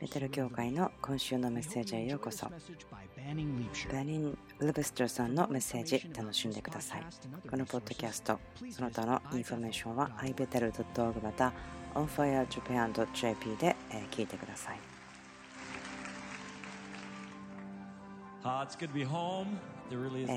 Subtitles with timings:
[0.00, 2.46] ベテル教会の今週のメッセージへようこそ。
[2.46, 3.32] バー
[4.02, 7.04] ニン・ルブストルさんのメッセージ楽しんでください。
[7.48, 8.38] このポッドキャスト、
[8.70, 11.54] その他のインフォメーションは ibethel.org また
[11.94, 13.76] onfirejapan.jp で
[14.10, 14.95] 聞いてください。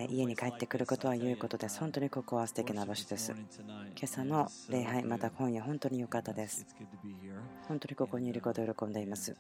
[0.10, 1.80] 家に帰ってくることは良いことです。
[1.80, 3.32] 本当にここは素敵な場所です。
[3.32, 3.46] 今
[4.04, 6.66] 朝の礼拝、また今夜本当に良かったです。
[7.68, 9.38] 本当にここにいることを喜んでいます。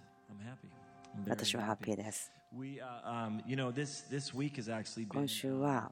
[1.27, 2.31] 私はハッピーです。
[5.07, 5.91] 今週は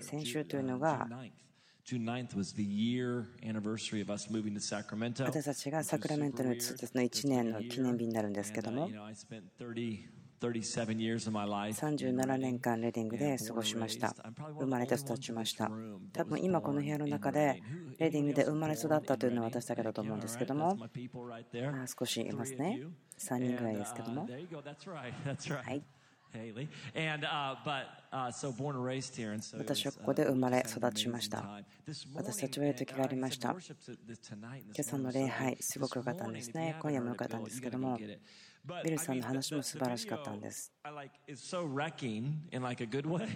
[0.00, 1.06] 先週というのが
[5.24, 8.90] 私たちがサクラメントの1年の記念日になるんですけども。
[11.72, 14.14] 37年間レディングで過ごしました。
[14.58, 15.70] 生まれて育ちました。
[16.12, 17.62] 多分今この部屋の中で
[17.98, 20.76] レディングで生まれ育ったというのは私だけだと思うんですけども。
[21.98, 22.82] 少しいますね。
[23.18, 24.28] 3人ぐらいですけども。
[24.28, 25.82] はい
[29.58, 31.44] 私はここで生まれ育ちました。
[32.14, 33.50] 私たちはいう時がありました。
[33.50, 33.58] 今
[34.80, 36.76] 朝の礼拝、すごく良かったんですね。
[36.80, 37.98] 今夜も良かったんですけども、
[38.84, 40.72] ビルさんの話も素晴らしかったんです。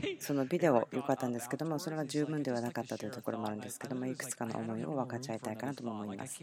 [0.20, 6.38] そのビデオ良かったんですけども、それは十分ではなかったというところもあるんですけども、いくつかの思いを分かち合いたいかなとも思います。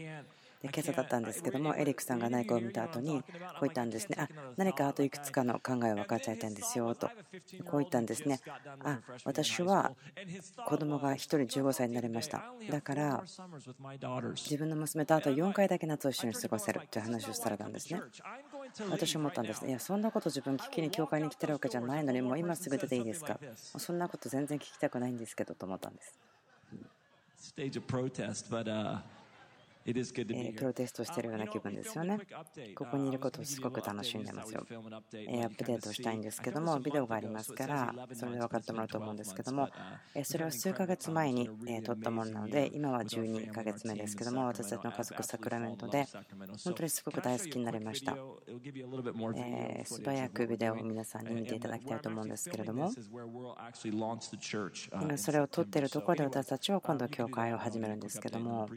[0.62, 4.16] で今朝だったんですけどもエリックさんが何かを見た後にこう言ったんですね。
[4.20, 7.08] あ何かあといくつかの考えを分かち合いたいんですよと。
[7.64, 8.40] こう言ったんですね。
[8.84, 9.92] あ私は
[10.66, 12.44] 子供が1人15歳になりました。
[12.70, 13.24] だから
[14.34, 18.02] 自分の娘とあと4回だけ夏を一緒に過ごせるという話をされたんですね。
[18.90, 19.70] 私思ったんですね。
[19.70, 23.40] いやそんなこと自分聞きに教会に来てるわけじゃないのにもう今すぐ出ていいですか。
[23.56, 26.18] そんなこと全然聞きたくないんですけどと思ったんです。
[29.84, 32.18] プロテストしているような気分ですよね。
[32.74, 34.66] ここにいることをすごく楽しんでますよ。
[34.70, 39.68] アップデートしたいんですけども、ビデオがありますから、それで分かってもらうと思うんですけども、
[40.22, 41.48] それは数ヶ月前に
[41.84, 46.06] 撮ったものなので、今は12ヶ月目ですけども、私たちの家族サクラメントで、
[46.64, 48.16] 本当にすごく大好きになりました。
[49.36, 52.90] え素早くビデオを皆さんに見ていただきたいと思うんですけれども、
[55.02, 58.68] 今それを撮っているところで私たちは今度教会を始めるんですけども、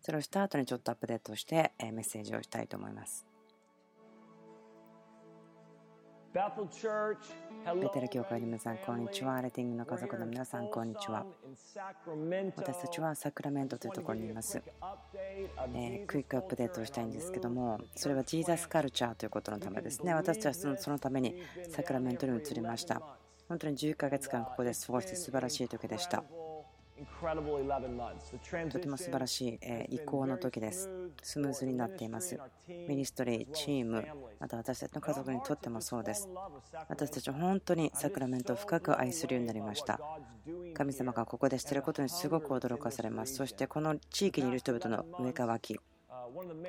[0.00, 3.26] それをした後にちょっとアップデートしてメッセージをしたいと思います。
[6.34, 9.40] ベテル教会の皆さん、こんにちは。
[9.40, 11.24] レティングの家族の皆さん、こんにちは。
[12.56, 14.62] 私たちはサクラメントというところにいます。
[15.74, 20.14] えー、クイックアップデートをしたいんですけども、それはジーザスカルチャーということのためですね。
[20.14, 21.34] 私たちはそのために
[21.70, 23.00] サクラメントに移りました。
[23.48, 26.22] 本当に11ヶ月間ここで過ごして素晴らしい時でした。
[28.70, 30.90] とても素晴らしい移行の時です。
[31.22, 32.38] スムーズになっています。
[32.88, 34.06] ミニストリー、チーム、
[34.40, 36.28] また私たちの家族にとってもそうです。
[36.88, 40.00] 私たちは本当にサクラメントを深く愛するようになりました。
[40.74, 43.34] 神様がここでしていることにすごく驚かされます。
[43.34, 45.78] そしてこの地域にいる人々の上かわき、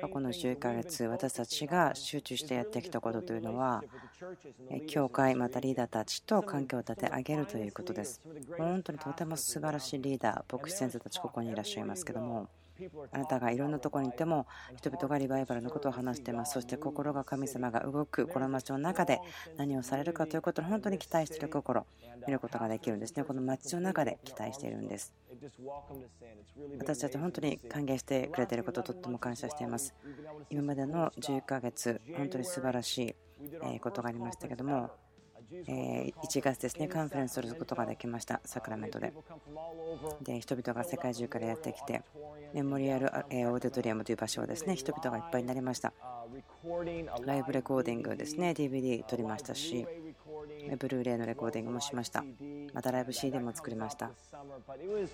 [0.00, 3.82] 過去の11ヶ月、私たちが集中してやってきたことというのは、
[4.86, 8.20] 教会、またリーダーたちと環境を立て上げるということです。
[8.58, 12.48] 本当にとても素晴らしいリーダー、牧師先生たち、ここにいらっしゃいますけども、
[13.12, 14.46] あなたがいろんなところにいても
[14.76, 16.54] 人々がリバイバルのことを話しています。
[16.54, 19.20] そして心が神様が動くこの街の中で
[19.56, 21.86] 何をされるかということを本当に期待している心
[22.26, 23.24] 見ることができるんですね。
[23.24, 25.12] この街の中で期待しているんです。
[26.78, 29.94] 私たち本当に歓迎してくれていることをとっても感謝しています。
[30.50, 33.16] 今までの11ヶ月本当に素晴らし
[33.74, 34.90] いことがありましたけども
[35.50, 39.12] 1月ですね、カンファレンスすることができました、サクラメントで。
[40.22, 42.02] で、人々が世界中からやってきて、
[42.52, 45.92] メモリアルオーデトリアムという場所をですね、人々がいっぱいになりました。
[47.24, 49.86] ライブレコーディングですね、DVD 撮りましたし、
[50.78, 52.24] ブルーレイのレコーディングもしました。
[52.72, 54.12] またライブ CD も作りました。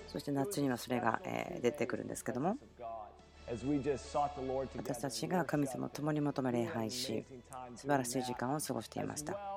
[0.07, 1.19] そして夏にはそれが
[1.61, 2.57] 出てくるんですけども。
[4.75, 7.25] 私たちが神様を共に求め礼拝し
[7.77, 9.56] 素晴らしい時間を過ごしていました。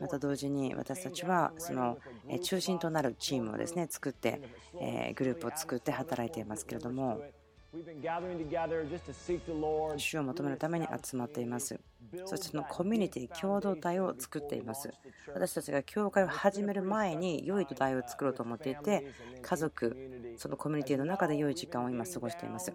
[0.00, 1.98] また同時に私たちはその
[2.42, 4.40] 中心となるチームをですね作って
[5.16, 7.22] グループを作って働いていますけれども
[9.96, 11.80] 主を求めるために集まっています。
[12.26, 14.90] そしてそのコミュニティ共同体を作っています。
[15.32, 22.74] 私たちが教会を始める前に良い土台を作ろうと思っていて家族そのコミュニティの中で良い時間を今過ごしています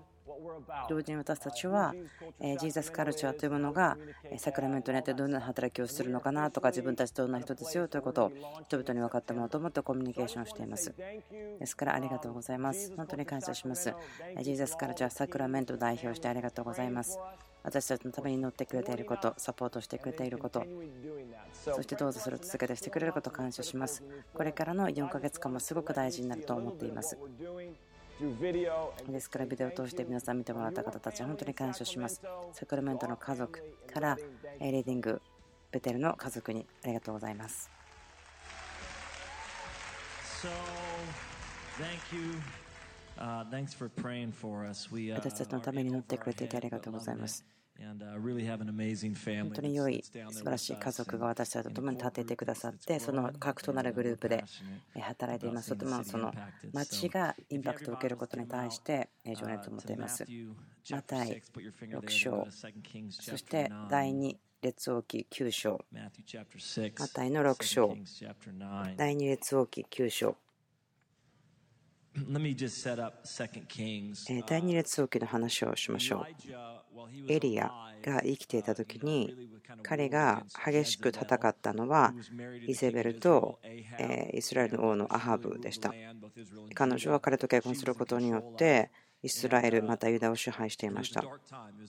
[0.89, 1.93] 同時に私たちは
[2.39, 3.97] ジーザスカルチャーというものが
[4.37, 8.31] サクラメントによってどんな働きをするのかなとか自分たちどんな人ですよということを
[8.63, 10.93] 人々に分かってもらおうと思ってコミュニケーションしています。
[11.59, 12.93] ですからありがとうございます。
[12.95, 13.93] 本当に感謝します。
[14.41, 17.19] ジーザスカルチャーサクラメントを代表してありがとうございます。
[17.63, 20.65] 私たちのために乗ってくれていることサポートしてくれていること
[21.51, 24.03] そしてどうぞそれを続けてしてくれることを感謝します。
[24.33, 27.17] これからの4ヶ月間もすごく大事になると思っています
[28.19, 32.21] ですからビデオを通して皆さん見てもらった方たち本当に感謝します。
[32.53, 34.17] サクラメントの家族から
[34.59, 35.21] リーディング
[35.71, 37.69] ベテルの家族にありがとうございます。
[45.15, 47.56] 私たちのために祈ってくれていてありがとうございます。
[47.79, 54.43] 本当に良い、素晴らしい家族が私たちと共に立ててくださって、その核となるグループで
[54.99, 55.69] 働いています。
[55.69, 56.33] とてもその
[56.73, 60.25] 町がインパクトを受けることに対して情熱を持っています。
[60.89, 61.41] マタイ
[61.81, 62.47] 6章、
[63.11, 65.85] そして第2列王記9章、
[66.97, 67.95] マタイの6章、
[68.95, 70.35] 第2列王記9章。
[74.47, 76.25] 第二列王記の話をしましょう。
[77.27, 77.71] エリア
[78.01, 79.35] が生きていた時に
[79.83, 82.13] 彼が激しく戦ったのは
[82.65, 83.59] イゼベルと
[84.33, 85.93] イスラエルの王のアハブでした。
[86.73, 88.89] 彼女は彼と結婚することによって
[89.23, 91.23] イスラエルまたユダを支配していました。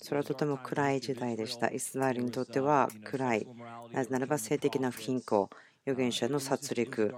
[0.00, 1.70] それはとても暗い時代でした。
[1.70, 3.46] イスラエルにとっては暗い。
[3.92, 5.48] なぜならば性的な不貧困、
[5.86, 7.14] 預言者の殺戮、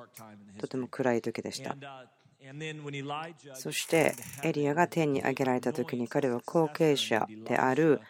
[0.58, 1.76] とても暗い時でした。
[3.55, 8.00] そしてエリアが天に上げられた時に彼は後継者である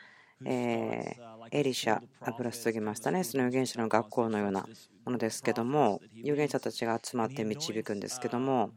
[0.44, 1.16] え
[1.52, 3.25] エリシャ、油注ぎましたね。
[3.25, 4.66] その預言者の学校のような
[5.04, 8.70] ものですけども、預言者たちが集まって導くんですけども、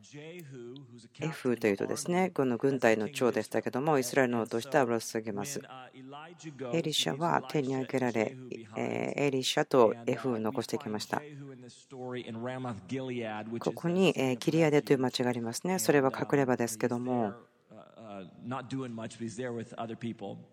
[1.22, 5.62] エフというとですね、この軍隊の長でしたけども、イスラエルの王として油注ぎます。
[6.74, 8.36] エリシャは天に上げられ、
[8.76, 11.22] エリシャとエフを残してきました。
[13.60, 15.78] ここにギリアデという町がありますね。
[15.78, 17.34] それは隠れ場ですけども、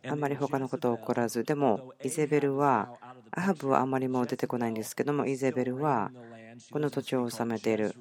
[0.07, 2.99] あんまり他のことは起こらず、でもイゼベルは、
[3.33, 6.11] アハブはあんまりもう出てこないんですけども、イゼベルは
[6.71, 7.95] この土地を治めている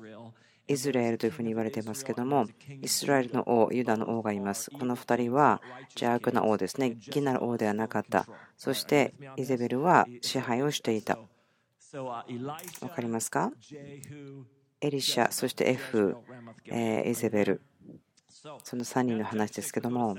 [0.68, 2.46] イスラエルというふうに言われていますけども、
[2.82, 4.70] イスラエルの王、ユダの王がいます。
[4.70, 5.62] この2人は
[5.96, 6.98] 邪悪な王ですね。
[7.08, 8.28] 義なる王ではなかった。
[8.56, 11.18] そしてイゼベルは支配をしていた。
[12.82, 13.52] わかりますか
[14.82, 16.16] エリシャ、そしてエフ、
[16.68, 17.62] イゼベル。
[18.64, 20.18] その3人の話ですけども、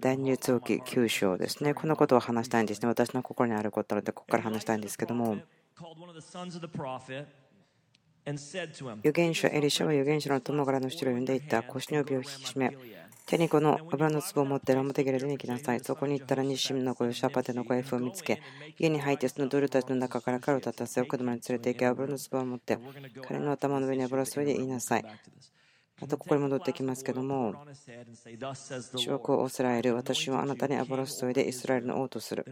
[0.00, 1.72] 第二列王記9章ですね。
[1.72, 2.88] このことを話したいんですね。
[2.88, 5.38] 私の心にあることなので、ここから話したいんですけども、
[8.26, 11.62] 預言者エリシャは預言者の友からの人を呼んでいった。
[11.62, 12.76] 腰の帯を引き締め、
[13.28, 15.80] 手にこの油の壺を持ってラムテゲレでに行きなさい。
[15.80, 18.40] そこに行ったら西ムの声、シャパテの声を見つけ、
[18.78, 22.78] 家に入ってそのドルたちの中から彼を立たせ、奥まで連れて行け、油の壺を持って、
[23.20, 25.04] 彼の頭の上に油を注いで言いなさい。
[26.00, 27.54] またここに戻ってきますけども、
[28.96, 32.46] 主はこうおスラエル、私はあなたに油を注いでイスラエルの王とする。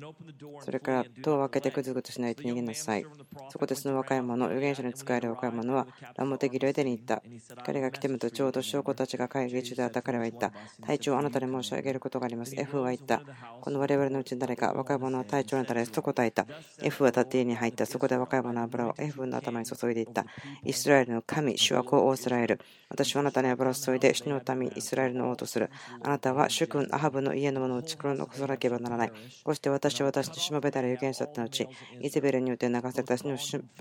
[0.60, 3.04] それから戸を開けてくずぐずしないと逃げなさい。
[3.50, 7.22] そこでその若い者、預言者に仕える若い者はラモテギルエデに行った。
[7.64, 10.52] 彼が来てみるとちょうど証拠たちが会議中であった彼は言った。
[10.84, 12.54] 隊長あなたに申し上げることがあります。
[12.56, 13.22] F は言った。
[13.60, 16.46] この我々のうちに誰か若い者は隊長の誰ですと答えた。
[16.82, 17.87] F は建家に入った。
[17.87, 20.25] そこで若い者は油を F の頭に注いでいった。
[20.64, 22.61] イスラエルの神、主はこうオースラエル。
[22.88, 25.71] 私はあなたたに油を注いで死の民イスラエルの王とする。
[26.02, 29.12] あなたは主君アハブの家のものを作り残さなければならない。
[29.45, 31.69] こうして私は私のしもべたら預言者たちの地、
[32.00, 33.37] イゼベルによって流された死の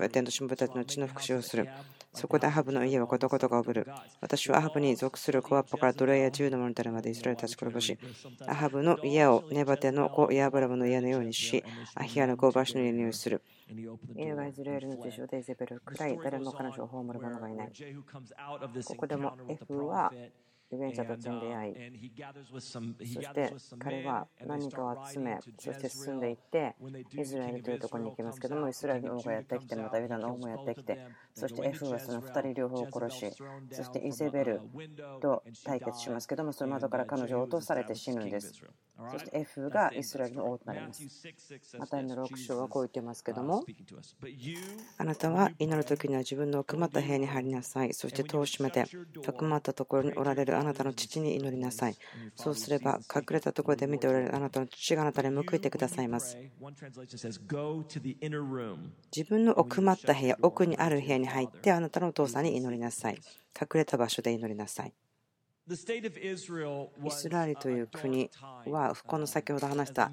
[0.08, 1.68] 天としもべたちの地の復讐をする。
[2.12, 3.86] そこでアハブの家はことごとがおぶる。
[4.20, 7.98] 私はアハブに属する小アッポから奴隷や自由の者に至るまでイスラエルたち殺し、
[8.46, 13.42] アハブの家をネバテの子ヤブラムの家のようにし、アヒアの子バシの家のようにする。
[14.14, 17.72] 犬がイスラエルの地上でイゼベルくらい誰も彼女を葬る者がいない。
[18.84, 20.12] ここでも F は
[20.68, 21.74] 預言者たちに出会い、
[22.50, 26.74] そして彼は何かを集め、そして進んでいって、
[27.16, 30.98] イスラエルというところに行きますけども、イスラエルの王がやってきて、またユダの王もやってきて、
[31.34, 33.30] そして F はその2人両方を殺し、
[33.70, 34.60] そしてイゼベル
[35.20, 38.52] と対決しますけども、その窓から彼女を落とされて死ぬんです。
[39.12, 41.02] そして F がイスラエルの王となります。
[41.78, 43.62] マタイの6章はこう言ってますけども、
[44.96, 47.92] あなたは祈る時には自分の奥まった部屋に入りなさい。
[47.92, 48.86] そして戸を閉めて、
[49.28, 51.96] 奥まったところにおられるあなたの父に祈りなさい。
[52.34, 56.38] そうすれば、隠れたところで見ておられるあなたの父があなたに報いてくださいます。
[59.14, 63.20] 自分の奥まった部屋、奥にある部屋に入って、あなたのお父さんに祈りなさい。
[63.58, 64.94] 隠れた場所で祈りなさい。
[65.68, 68.30] イスラエルという国
[68.66, 70.12] は、この先ほど話した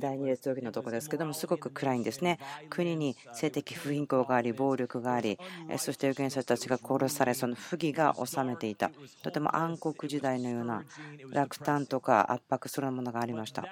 [0.00, 2.38] 第2列時のところですけども、すごく暗いんですね。
[2.70, 5.38] 国に性的不貧困があり、暴力があり、
[5.76, 8.90] そして預言者たちが殺され、その不義が治めていた。
[9.22, 10.84] とても暗黒時代のような
[11.32, 13.66] 落胆とか圧迫するものがありました。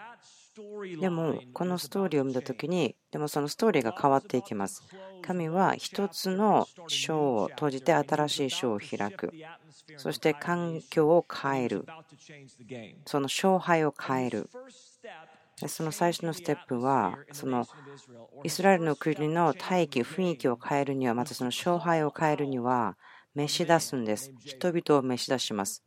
[1.00, 4.82] でも、このストーリーを見たときに、でもそのストーリーが変わっていきます。
[5.22, 9.32] 神は一つの章を閉じて新しい章を開く。
[9.96, 11.86] そして環境を変える。
[13.06, 14.50] その勝敗を変える。
[15.66, 17.66] その最初のステップは、その
[18.42, 22.96] イスラエルの国の大気、雰囲気を変えるには、またその勝敗を変えるには、
[23.34, 24.32] 召し出すんです。
[24.44, 25.82] 人々を召し出します。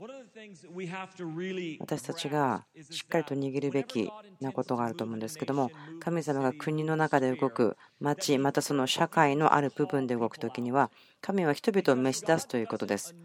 [1.79, 4.09] 私たちがしっかりと握るべき
[4.41, 10.89] なことがあると思うんですけども、神様が国の中で動く、町、またその社会のある部分で動くときには、
[11.21, 13.15] 神は人々を召し出すということです。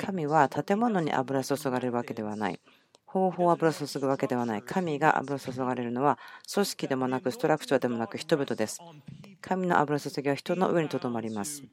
[0.00, 2.60] 神は建物に油注がれるわけではない。
[3.12, 4.62] 方法を油注ぐわけではない。
[4.62, 6.16] 神が油注がれるのは
[6.52, 8.78] 組織でもなくストラクチャーでもなく人々です。
[9.40, 11.64] 神の油注ぎは人の上にとどまります。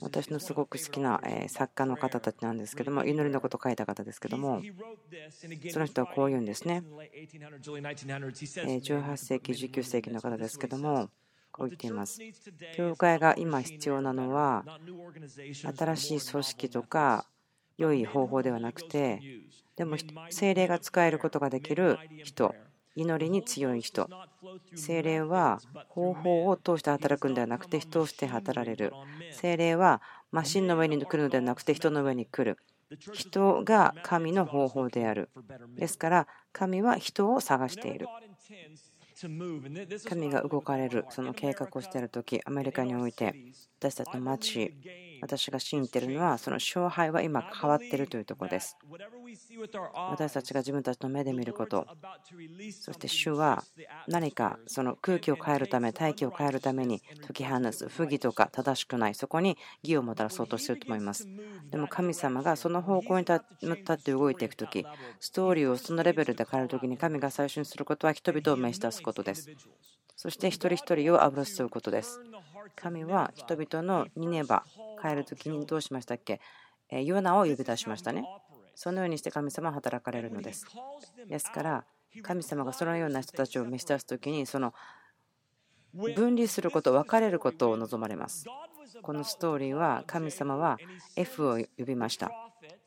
[0.00, 4.60] 私のすごく好きな作家の方たちなんですけども、祈りのことを書いた方ですけども、
[5.70, 6.82] その人はこう言うんですね。
[8.82, 11.10] 18世紀、19世紀の方ですけども、
[11.52, 12.18] こう言っています。
[12.76, 14.64] 教会が今必要なのは、
[15.76, 17.28] 新しい組織とか
[17.76, 19.20] 良い方法ではなくて、
[19.76, 19.96] でも
[20.30, 22.54] 精霊が使えることができる人、
[22.96, 24.08] 祈りに強い人、
[24.76, 28.92] 精霊は方法を通して働くんではなくて人をして働れる。
[29.32, 30.00] 精霊は
[30.30, 32.58] マシンの上に来るのではなくて人の上に来る。
[33.12, 35.30] 人が神の方法である。
[35.76, 38.06] ですから、神は人を探している。
[40.08, 43.34] 神が動かれる、その計画をしているとき、アメリカにおいて、
[43.80, 44.74] 私たちの町、
[45.24, 48.76] 私が信じているのは、その勝敗は今変わっているというところです。
[50.10, 51.86] 私たちが自分たちの目で見ること、
[52.82, 53.64] そして主は
[54.06, 61.26] 何かその空気を変えるため、大気を変えるために解き放す、不義とか正しくない、そこに義をもたらそうとしていると思います。
[61.70, 63.42] でも神様がその方向に立
[63.92, 64.84] って動いていくとき、
[65.20, 69.50] ストーリーをそのレベルで変えるときに神が最初にすることは人々を召し出すことです。
[70.16, 72.20] そして一人一人を油することです。
[72.76, 74.64] 神は人々のニネバ
[75.02, 76.40] 変えるときにどうしましたっけ？
[76.90, 78.24] ヨナを呼び出しましたね。
[78.74, 80.66] そのようにして神様は働かれるのです。
[81.28, 81.84] ですから、
[82.22, 84.74] 神様がそのような人たちを召し出すときに、その
[85.92, 88.46] 分離すること、分かれることを望まれます。
[89.02, 90.78] このストーリーは、神様は
[91.16, 92.30] F を呼びました。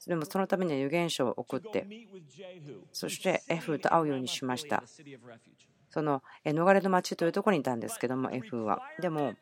[0.05, 1.87] でもそのためには預言書を送って、
[2.91, 4.83] そして F と会うようにしました。
[5.89, 8.81] その逃れの町というところにいたんですけども、F は。
[8.99, 9.33] でも、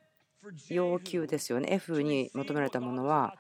[0.70, 1.68] 要求ですよね。
[1.72, 3.36] F に求められたものは、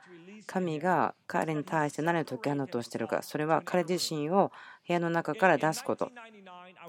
[0.46, 4.52] 神が彼に対して何を解き放とうしているか、それは彼自身を
[4.88, 6.12] 部屋の中から出すこと。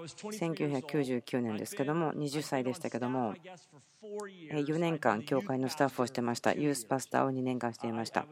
[0.05, 3.33] 1999年ですけども、20歳でしたけども、
[4.51, 6.53] 4年間、教会のスタッフをしてました。
[6.53, 8.27] ユースパスターを2年間していました。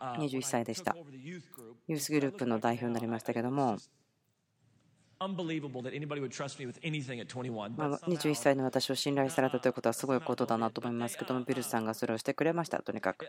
[0.00, 0.96] 21歳でした。
[1.86, 3.76] ユースグループの代表になりましたけども、
[8.08, 13.26] 21歳の私を信頼されたということはすごいことだなと思いますけども、ビルさんがそれをしてくれました、とにかく。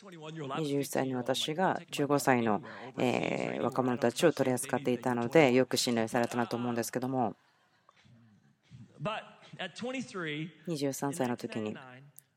[0.00, 2.62] 21歳の私が15歳の
[3.60, 7.36] 若者たちを取り扱っていたので、よく信頼されたなと思うんですけども、
[10.68, 11.76] 23歳の時に、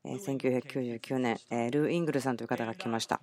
[0.04, 1.38] 1999年、
[1.70, 3.20] ルー・イングルさんという方が来ました。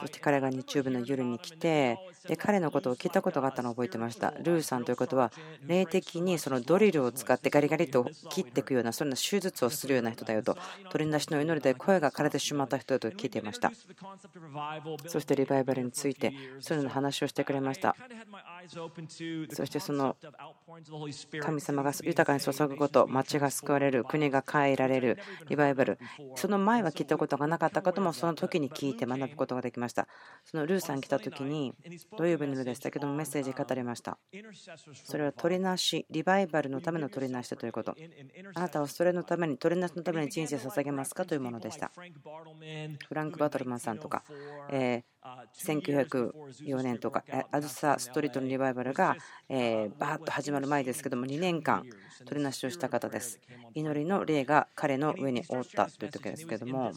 [0.00, 4.30] そして彼が日曜日の夜に来て、で彼のことを聞いたことがあったのを覚えてました。
[4.42, 5.30] ルーさんということは、
[5.66, 10.56] 霊的にそのドリルを使ってガリガリと切っていくような、そんな手術をするような人だよと、
[10.90, 13.70] 取りなしの祈りで声が枯れてしまった人だと聞いていました。
[15.06, 17.94] そしてリバイバルについて、そういうの話をしてくれました。
[19.52, 20.16] そしてその
[21.40, 25.18] 神様が豊かに注ぐこと、町が救われる、国が変えられる、
[25.48, 25.98] リバイバル、
[26.36, 30.08] その前は聞いたことがなかったこともその時に聞いて学ぶことができました。
[30.44, 31.74] そのルーさん来た時に、
[32.16, 32.98] 土曜日の夜でしたけ？
[32.98, 34.18] どもメッセージ語りました。
[35.04, 37.94] それは取りなし、リバイバルのための取りなしということ。
[38.54, 41.24] あなたはそれのために、取りなしのために人生捧げますか？
[41.24, 41.90] というものでした。
[43.08, 44.24] フランク・バトルマンさんとか、
[44.70, 45.04] え
[45.64, 49.16] 1904年とか、アズサ・ストリートのリバイバルが
[49.48, 51.84] えバーッと始まる前ですけども、2年間
[52.24, 53.40] 取りなしをした方です。
[53.74, 56.96] 祈りの霊が彼の上に覆ったという時ですけども、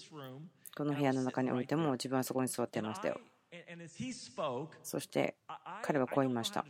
[0.76, 3.22] この部屋の中においても自分はそこに座っていましたよ。
[4.84, 5.36] そして
[5.82, 6.66] 彼はこう言いました。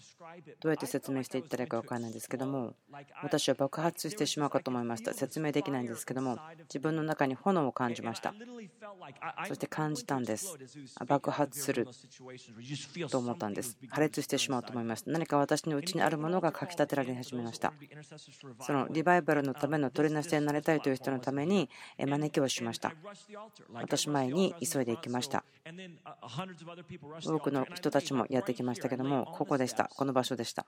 [0.60, 2.75] どうやって説明していったらいいか分からないんですけども、
[3.24, 5.13] 私は爆発してしまうかと思いました。
[5.13, 8.34] 説明できないんですけども、自分の中に炎を感じました。
[9.48, 10.58] そして感じたんです。
[11.08, 11.88] 爆発する
[13.10, 13.77] と思ったんです。
[13.89, 15.12] 破裂してしまうと思いました。
[15.12, 17.74] 何か私のうちにあるものがかき立てられ始めました。
[18.62, 22.94] そのリバイバルのための取りなしになりたいという人のために招きをしました。
[23.74, 25.44] 私前に急いで行きました。
[27.25, 30.65] 多くの人たちもやってきましたけども、ここでした、この場所でした。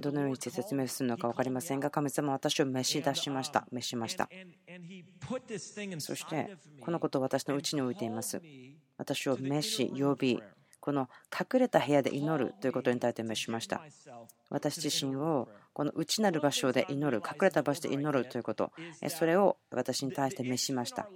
[0.00, 4.28] どのようにして説明するのか分かりませんが、神様は私を召し出しました、召しました。
[5.98, 8.42] そして、このことを私のうちに置いています。
[8.98, 10.42] 私を召し、呼び、
[10.80, 13.80] この隠れた部屋で祈るということに対して召しました。
[14.48, 15.48] 私自身を
[15.80, 18.70] この内なる場所で祈る、隠れた場所で祈るということ、
[19.08, 21.08] それを私に対して召しました。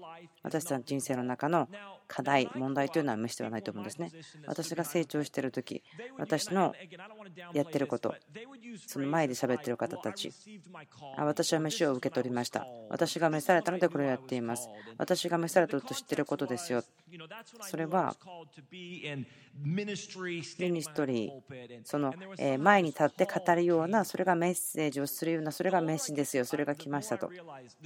[0.42, 1.68] 私たちの人生の中の
[2.08, 4.10] 課題、問題というのは召してはないと思うんですね。
[4.46, 5.82] 私が成長しているとき、
[6.16, 6.74] 私の
[7.52, 8.14] やってること、
[8.86, 10.32] その前で喋っている方たち、
[11.18, 12.66] 私は飯を受け取りました。
[12.88, 14.70] 私が召されたのでこれをやっています。
[14.96, 16.82] 私が召されたと知っていることですよ。
[17.60, 18.16] それは
[19.62, 19.96] ミニ
[20.82, 22.14] ストリー、その
[22.58, 27.30] 前に立って語るような、それがメッセージをするような、それが飯ですよ、それが来ましたと。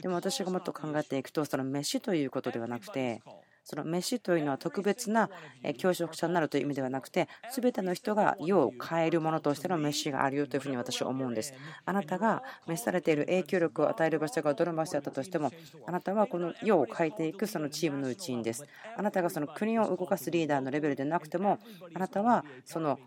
[0.01, 3.23] でも私がもっと考えていくと、その飯ということではなくて、
[3.69, 5.29] その飯というのは特別な
[5.77, 11.53] 教職者になるという意味ではなくて全ての人が世を変えるものとしての飯があるよというふうに私は思うんです。
[11.85, 15.53] あなたが召されている影響力を与える場所がどの場所だったとしても
[15.87, 18.65] あなたはこの世を変えていくそのチームの一員です。
[18.97, 21.59] あなたがその国を動かすリーダーのレベルでなくても
[21.95, 22.99] あなたはその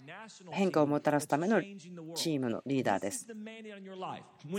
[0.52, 1.60] 変化をもたらすための
[2.14, 3.26] チームのリーダーです。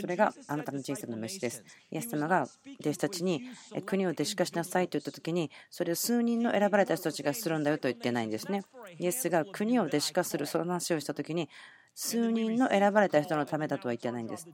[0.01, 1.63] それがあなたの人生の飯です。
[1.93, 2.49] イエス様が
[2.81, 3.43] 弟子たちに
[3.87, 8.63] 国を弟子化しなさいと言った時にそれを数人の選ばれた人たちがするんだよと言ってないんですね。
[8.99, 11.49] イエスが国を弟子化するその話をした時に
[11.95, 14.49] 数人の選ばれた人のためだとは言ってないんです。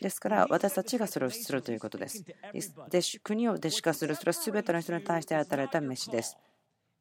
[0.00, 2.24] ですから私たちがそれをするということです。
[3.22, 6.36] 国を弟子化する、それは全ての人に対して与えられた飯です。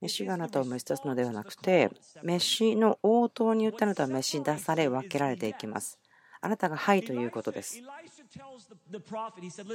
[0.01, 1.89] 飯があなたを召し出すのではなくて、
[2.23, 5.99] 飯の応答によってあなたは召し出され、分けられていきます。
[6.41, 7.81] あなたがはいということです。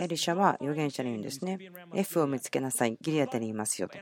[0.00, 1.58] エリシャは預言者に言うんですね。
[1.94, 2.96] F を見つけなさい。
[3.00, 3.98] ギリアテにいますよと。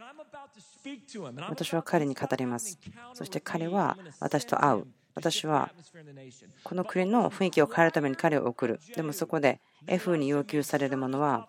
[1.48, 2.78] 私は彼に語ります。
[3.14, 4.86] そして彼は私と会う。
[5.14, 5.70] 私は
[6.64, 8.80] この国の雰囲気を変えるために彼を送る。
[8.94, 11.48] でもそこで F に要求されるものは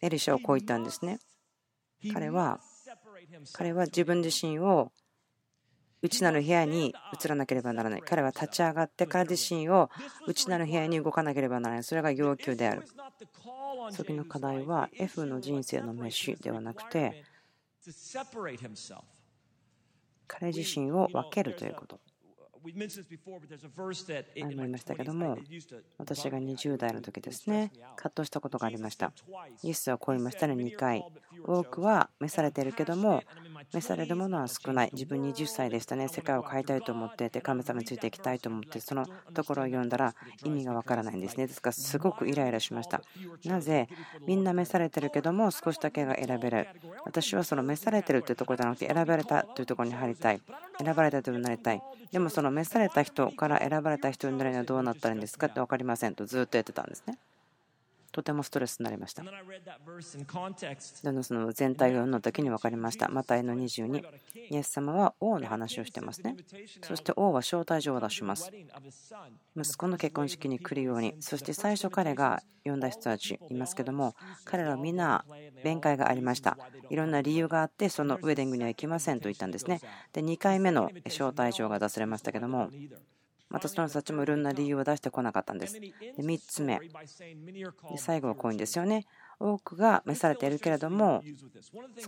[0.00, 1.18] エリシャをこう言ったんですね。
[2.12, 2.60] 彼は
[3.52, 4.92] 彼は自分自身を
[6.02, 8.02] 内なる部屋に移らなければならない。
[8.02, 9.88] 彼は立ち上がって彼自身を
[10.26, 11.84] 内なる部屋に動かなければならない。
[11.84, 12.82] それが要求である。
[13.92, 17.24] 次の課題は F の人生の飯ではなくて
[20.26, 22.00] 彼自身を分けるということ。
[22.62, 25.36] 前も言いましたけども、
[25.98, 29.12] 私が20代の時ですね、葛藤したことがありました。
[29.62, 31.04] イエスはこう言いましたね、2回。
[31.44, 33.22] 多くは召されているけども、
[33.74, 34.90] 召されるものは少ない。
[34.92, 41.46] 自分20歳でしたね、世界を変えたいと思ってて、神様についていきたいと思って、そのところを読んだら意味がわからないんですね。
[41.46, 43.02] ですから、すごくイライラしました。
[43.44, 43.88] なぜ、
[44.26, 46.68] みんな召されてるけども、少しだけが選べる。
[47.04, 50.40] 私はその召されてるというところじゃなくて、選ばれたというところに入りたい。
[50.82, 51.82] 選ばれたとなりたい。
[52.10, 57.18] でもその召された人から選ばれた人になるにはどうなったらいいんですかって分かりませんとずっとやってたんですね。
[58.12, 59.22] とてもストレスになりました。
[59.22, 63.08] でのその全体を読んだ時に分かりました。
[63.08, 64.04] マタイの22、
[64.50, 66.36] イエス様は王の話をしてますね。
[66.82, 68.52] そして王は招待状を出します。
[69.56, 75.24] 息子の結婚式に来るように、そして最初彼が呼んだ人たちいますけども、彼らはみんな
[75.64, 76.58] 弁解がありました。
[76.90, 79.80] いろんな理由があって、そのウェディングには行きませんと言ったんですね。
[80.12, 82.70] で、2回目の招待状が出されましたけども、
[83.52, 85.78] またその人たちもいろんな理由を出してこなかったんです。
[85.78, 89.04] で3つ目、で最後はこういうんですよね。
[89.42, 91.22] 多くが召されているけれども、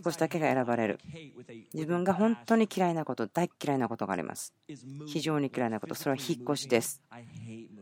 [0.03, 0.99] 少しだけが選ばれる。
[1.73, 4.53] 自分が本当に嫌いなこと、大嫌いなことがあります。
[5.05, 7.01] 非常に嫌いなこと、それは引っ越しです。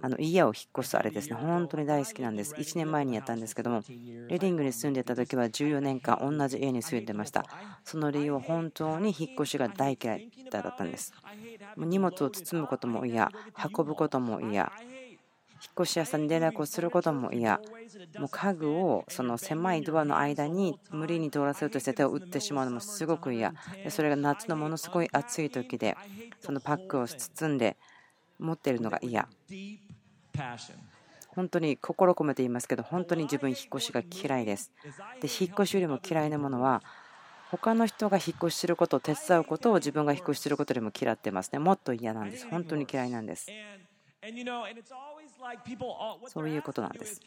[0.02, 2.56] あの家を引っ越すあれですね、本当に大好きなんです。
[2.56, 3.82] 1年前にやったんですけども、
[4.28, 7.46] レディングに住んでた時は14年間同じ家に住んでました。
[7.86, 11.14] その理由は本当に引っ越しが大嫌いだったんです。
[11.78, 13.32] 荷物を包むことも嫌、
[13.78, 14.72] 運ぶことも嫌、
[15.64, 17.62] 引っ越し屋さんに連絡をすることも嫌、
[18.18, 23.54] もう家具をその狭いドアの間に無理に通らせようとして手を打ってしまうのもすごく嫌、
[23.90, 25.98] それが夏のものすごい暑い時で、
[26.42, 27.78] そのパックを包んで
[28.40, 29.28] 持ってるのが嫌。
[31.28, 34.72] 本当に心込めて言いますけど、本当に自分、引っ越しが嫌いです。
[35.20, 36.84] で、引っ越しよりも嫌いなものは、
[37.52, 41.60] 他の人が引っ越しすることを手伝うことを自分が引っ越しすることよりも嫌ってますね。
[41.60, 42.48] もっと嫌なんです。
[42.48, 43.56] 本当に嫌いなんです。
[46.28, 47.22] そういうことなんです。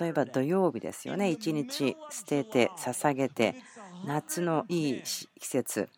[0.00, 1.30] 例えば土曜日ですよね。
[1.30, 3.54] 一日捨てて、捧げて、
[4.04, 5.88] 夏のいい季節、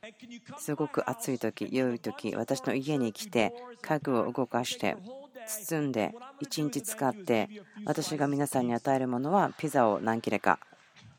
[0.58, 4.96] すごく暑い時、良い時、私の家に来て、家具を動かして、
[5.46, 7.48] 包んで、一日使って、
[7.84, 10.58] 私が皆さんに与えるものはピザを何切れか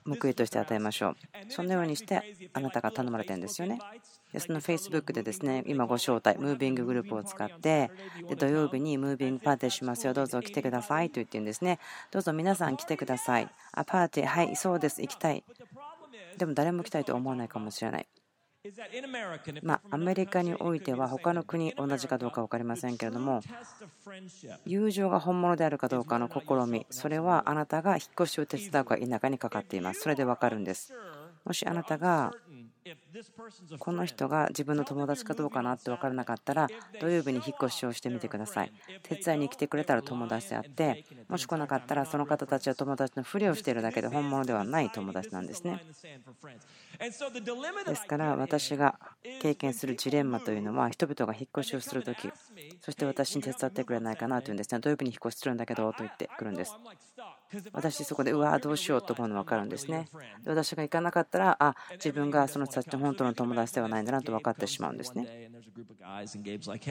[0.06, 1.16] 報いとして与えましょう。
[1.50, 3.80] そのようにしてあなたが頼まれてるんですよね。
[4.34, 7.92] でその Facebook でですね今ご招待、ムービンググループを使って
[8.30, 11.80] で土曜日にムービングパーティーしますよ、どうぞ来てくださいと言ってるんですね。
[12.12, 13.50] どうぞ皆さん来てください。
[13.74, 15.44] あ、パーティー、はい、そうです、行きたい。
[16.38, 18.08] でも誰も来たいと思わないかもしれない。
[19.64, 23.42] まあ、アメリカにおいては他の国同じかどうか分かりませんけれども
[24.68, 30.94] 友情が本物であるかどうかの試みそれはあなたが引っ越しを手伝うか否かにかかっていますそれで分かるんです
[31.44, 32.34] もしあなたが
[33.80, 36.68] この人が自分の友達かどうかなって分からなかったら
[37.00, 38.72] 土曜日に引っ越しをしてみてください。
[39.04, 45.82] 手伝いに来てくれたら友達であってもし来なかったらその方たちは友達のふりをしているだけで本物ではない友達なんですね。
[47.86, 49.00] ですから私が
[49.42, 52.30] 経験するジレンマというのは人々が引っ越しをするとき
[52.82, 54.80] そして私に手伝ってくれないかなというんですね。
[54.82, 56.76] 土曜日に引っ越しするんだけどと言ってくるんです
[57.74, 60.08] 私そこでうわどうしようと思うの分かるんですね。
[60.44, 65.50] で私が行かなかったらあ自分がその人たち本当の友達ではないんだなと分かってしまうんですね。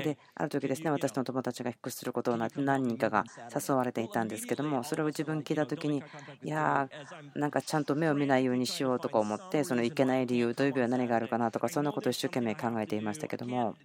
[0.03, 6.03] である時ですね私の友達が引っ越しすることを何人かが誘われていたんですけどもそれを自分聞いた時に
[6.43, 13.77] いやーなんかちゃんと目を見ないようにしようとか思ってそのいけない理由土曜日は何があるかなとかそんなことを一生懸命考えていましたけども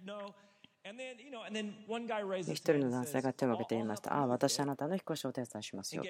[2.40, 4.14] 一人の男性が手を挙げて言いました。
[4.14, 6.02] ああ、私あなたの引っ越しをお手伝いしますよ。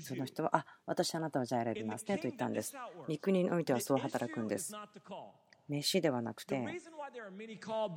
[0.00, 2.74] その人は、あ私あなたはじゃあ選びますねと言ったんです。
[3.08, 4.74] 三国においてはそう働くんです。
[5.68, 6.62] 飯ではなくて、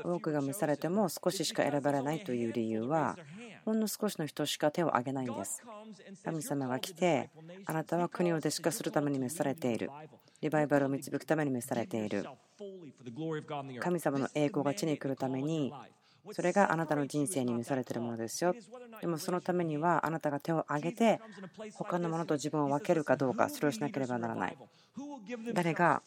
[0.03, 3.17] 多くが召されても少ししか選ばれないという理由は、
[3.65, 5.61] ほんの少しの人しか手を挙げないんです。
[6.23, 7.29] 神様が来て、
[7.65, 9.91] あなたは国を弟子化するために召されている。
[10.41, 12.25] リバイバルを導くために召されている。
[13.79, 15.73] 神様の栄光が地に来るために、
[16.33, 18.53] それがあなたの人生に召されているものですよ。
[19.01, 21.21] でもそのためにはあなたが手を挙げて
[21.73, 24.57] 他のものと自分を分けるかどうかそれをしなければならない。
[25.53, 26.01] 誰が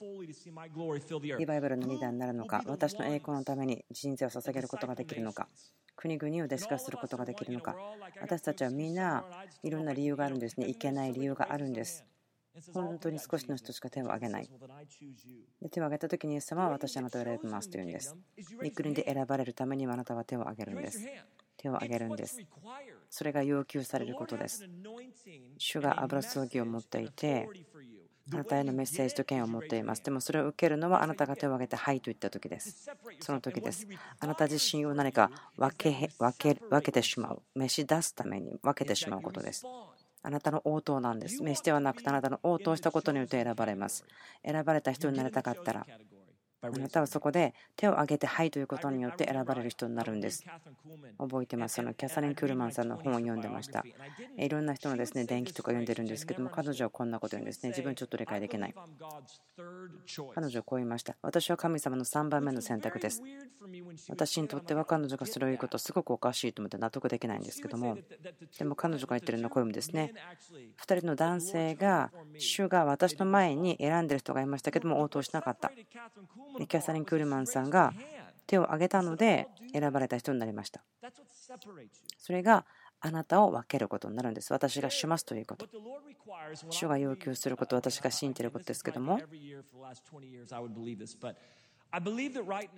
[1.38, 5.46] リバイバルのリーダーになるのか私の栄光のために人生を捧げることができるのか
[5.94, 7.76] 国々を弟子化することができるのか
[8.20, 9.24] 私たちはみんな
[9.62, 12.04] いろんな理由があるんですねいけない理由があるんです。
[12.74, 14.50] 本当に少しの人しか手を挙げない。
[15.62, 18.16] で手を挙げた時にイエス様は私あなたを選びますというんです。
[18.62, 21.00] 肉林で選ばれるためにあなたは手を挙げるんです。
[21.56, 22.40] 手を挙げるんです。
[23.10, 24.66] それが要求されることです。
[25.58, 27.48] 主が油注ぎを持っていて、
[28.32, 30.02] あなたへのメッセージと権を持っています。
[30.02, 32.90] でもそれを受けるのはあなたが手を挙げてはいと言った時です。
[33.20, 33.86] その時です。
[34.20, 37.42] あなた自身を何か分け分け分けてしまう。
[37.54, 39.66] 召し出すために分けてしまうことです。
[40.22, 41.42] あなたの応答なんです。
[41.42, 44.04] 召しではなくてあなたの応答したことによって選ばれます。
[44.44, 45.86] 選ばれた人になりたかったら、
[46.62, 50.44] あなたはそこで手を挙げてはいということによって選ばれる人になるんです。
[51.18, 51.76] 覚えてます。
[51.76, 53.84] そのキャサリン・クールマンさんの本を読んでました。
[54.36, 57.70] いろんな人のですね電気とか読んでるんですけども、彼女はこんなこと言うんですね。
[57.70, 58.74] 自分ちょっと理解できない。
[60.34, 61.16] 彼女はこう言いました。
[61.22, 63.22] 私は神様の3番目の選択です。
[64.08, 67.96] 私にとっては彼女がそれを言うことすごくおかしいと思って納得できないんですけども、
[68.58, 70.12] でも彼女が言ってるのはこういう意味ですね。
[70.78, 75.72] 2人の男性が、主が私の前に選んでる人がいましたけども、応答しなかった。
[76.66, 77.92] キャサリン・クールマンさんが
[78.46, 80.82] 手を挙げたので選ばれた人になりました。
[82.18, 82.64] それが
[83.00, 84.52] あなたを分けることになるんです。
[84.52, 85.66] 私がしますということ。
[86.68, 89.18] 主が要求すること、私が信じていることですけども、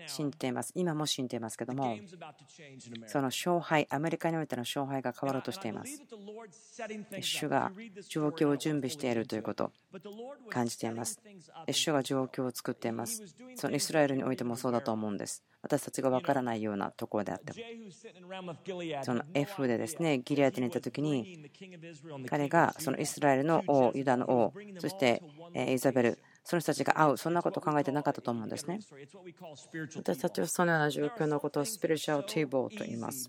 [0.06, 0.72] 信じています。
[0.74, 1.96] 今も信じていますけども、
[3.06, 6.02] その勝敗、アメリカにおいての勝敗が変わろうとしています。
[7.20, 7.72] 主が
[8.08, 9.72] 状況を準備しているということを
[10.50, 11.20] 感じています。
[11.70, 13.22] 主が状況を作っています。
[13.56, 15.42] そのイスラエルにおいてもそうだと思うんです。
[15.62, 17.58] 私たちが分からないようなところであっても。
[19.02, 21.50] その F でですね、ギリアテに行った時に、
[22.28, 25.22] 彼がそのイスラエルの王、ユダの王、そして
[25.54, 28.80] イザベル、その人たちが会う、そんなことを考えてなかったと思うんですね。
[29.96, 33.28] 私たちはそのような状況のことをスピリチュアルテーブルと言います。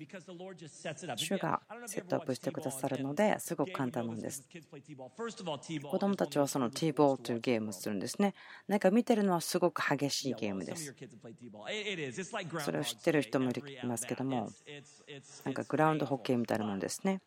[1.16, 4.44] 主がセットアップしてくださるのですごく簡単なんです。
[5.84, 8.34] 子供たちはそのティーボールというゲームをするんですね。
[8.68, 10.96] 何か見てるのはすごく激しいゲームです。
[12.60, 13.54] それを知ってる人もい
[13.86, 14.50] ますけども、
[15.46, 17.22] なんかグラウンドホッケーみたいなもんですね。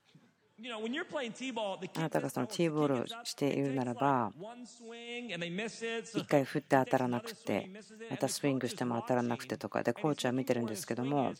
[1.94, 7.70] あなたがそのティーボールをしているならば、1回振って当たらなくて、
[8.10, 11.34] またスイングしても当たらなくてとかで、コーチは見てるんですけども、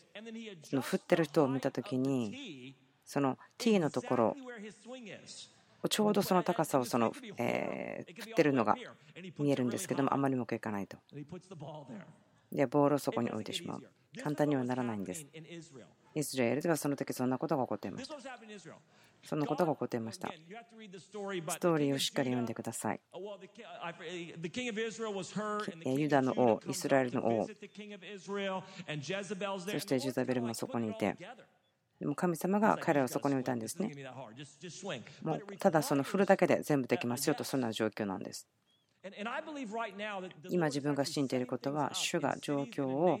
[0.63, 2.75] その振ってる人を見たときに、
[3.05, 4.35] そのティーのところ、
[5.89, 8.75] ちょうどその高さをその、え振ってるのが
[9.39, 10.97] 見えるんですけども、あまりうまくいかないと。
[12.51, 13.83] で、ボールをそこに置いてしまう。
[14.21, 15.25] 簡単にはならないんです。
[16.13, 18.15] イスラエルではその時そんなことが起こっていました。
[19.27, 20.29] そんなことが起こっていました。
[20.29, 20.33] ス
[21.11, 23.01] トーリーをしっかり読んでください。
[25.85, 27.59] ユダの王、イスラエルの王、そし
[29.85, 31.17] てジュザベルもそこにいて、
[31.99, 33.91] でも神様が彼らをそこに置いたんですね。
[35.21, 38.47] もうただその振るだけで全部できますよと、そんな状況なんです。
[40.49, 43.19] 今自分が信じていることは、主が状況を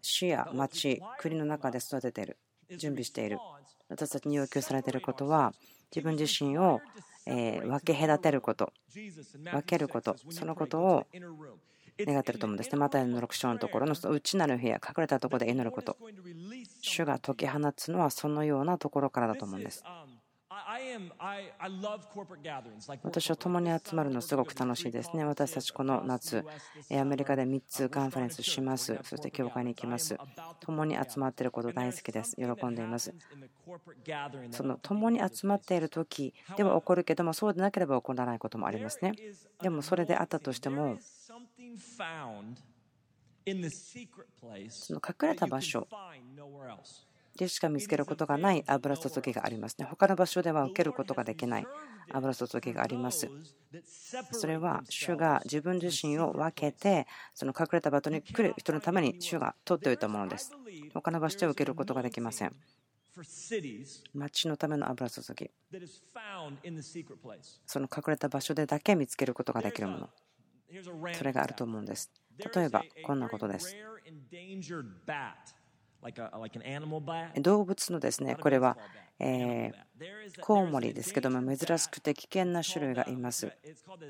[0.00, 2.38] 市や町、国の中で育てている、
[2.78, 3.38] 準備している。
[3.88, 5.52] 私たちに要求されていることは、
[5.94, 6.80] 自分自身を
[7.26, 8.72] 分け隔てること、
[9.52, 11.06] 分けること、そのことを
[11.98, 12.78] 願っていると思うんですね。
[12.78, 15.96] またの6章のところの内なる部屋、隠れたところで祈ること。
[16.80, 19.84] 主が解き放つのはそのようなところからだと思うんです。
[23.02, 25.24] 私は共に集まるのすごく楽しいですね。
[25.24, 26.44] 私たちこの夏、
[26.92, 28.98] アメリカで3つカンファレンスします。
[29.02, 30.16] そして教会に行きます。
[30.60, 32.36] 共に集まっていること大好きです。
[32.36, 33.14] 喜んでいます。
[34.52, 39.12] その共に集まっている時では起こるけども、そうでなければ起こらないこともありますね。
[39.60, 40.98] でもそれであったとしても、
[44.70, 45.88] その隠れた場所
[47.36, 49.86] でしか見つけることがない油注ぎがありますね。
[49.90, 51.66] 他の場所では受けることができない
[52.12, 53.28] 油注ぎがあります。
[54.30, 60.52] それは主が自分自身を分けて、その隠れた場所に来る人のために主が取っておいたものです。
[60.92, 62.54] 他の場所では受けることができません。
[64.12, 65.50] 町のための油注ぎ。
[67.66, 70.10] その隠れた場所でだけ見つけることができるもの。
[71.12, 72.10] それがあると思うんです。
[72.54, 73.76] 例えば、こんなことです。
[77.40, 78.76] 動物のですね、これは、
[79.18, 83.50] えー、コウモリですけども、珍しくて危険な種類がいます。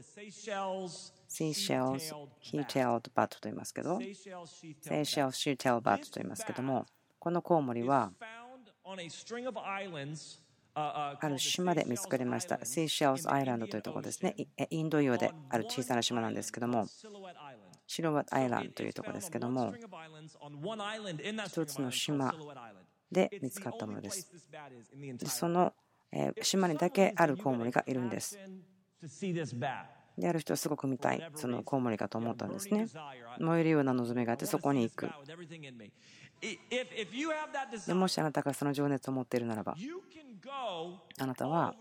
[0.08, 6.86] Seychelles sheath-tailed bat と言いますけど、 Seychelles sheath-tailed bat と言いますけども、
[7.18, 8.12] このコウモリは、
[10.76, 12.64] ある島で見つかりました。
[12.64, 14.34] Seychelles Island というところですね。
[14.70, 16.86] インド洋である小さな島なんですけども、
[17.86, 19.74] Silhouette Island というところですけども、
[21.46, 22.34] 一つの島
[23.10, 24.30] で見つかったものです。
[25.18, 25.72] でその
[26.42, 28.38] 島にだけあるコウモリがいるんです。
[30.16, 32.86] である人はすごく見たい、そのコウモリかと思ったんですね。
[33.40, 35.10] 燃えるような望みがあって、そこに行く。
[37.86, 39.76] でもしあなたがその情熱を持っているならば、
[41.18, 41.74] あなたは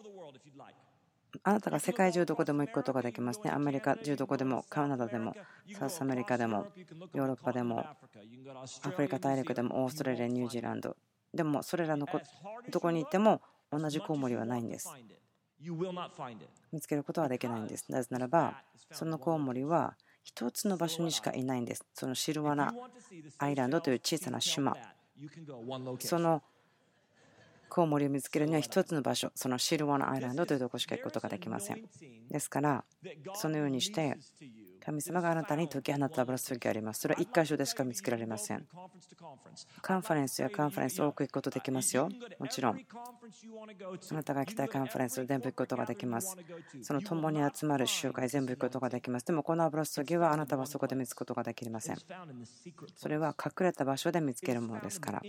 [1.41, 3.52] あなたが世界中どこでも行くことができますね。
[3.52, 5.36] アメリカ中どこでも、カナダでも、
[5.73, 6.67] South America でも、
[7.13, 10.96] ヨーロッパでも、アフリカ大陸でも、オーストラリア、ニュージーランド。
[11.34, 12.08] でも、それらの
[12.69, 13.41] どこにいても
[13.72, 14.93] 同じコウモリはないんです。
[16.72, 17.91] 見つけることはできないんです。
[17.91, 21.86] なぜならば、そのコウモリは一つの場所にしかいないんです。
[21.93, 22.74] そのシルワナ
[23.39, 24.76] アイランドという小さな島。
[26.00, 26.43] その
[27.73, 31.81] コウモリを見つけるには1つの場所、そのシルワナアイランドというところしか行くことができません。
[32.29, 32.86] ですから、
[33.33, 34.15] そのようにして、
[34.86, 37.02] 神様があなたに解き放った油注ぎがあります。
[37.02, 38.67] それは1箇所でしか見つけられません。
[39.82, 42.10] カンファレンスやカンファレンス多く行くことできますよ。
[42.38, 42.80] もちろん。
[44.12, 46.36] あなたが行きたいカンファレンス全部行くことができます。
[46.82, 49.26] その共に集まる集会全部行くことができます。
[49.26, 51.98] でもこの油注ぎはあなたはそこで見つくことができません。
[52.96, 55.22] それは隠れた場所で見つけるものですから。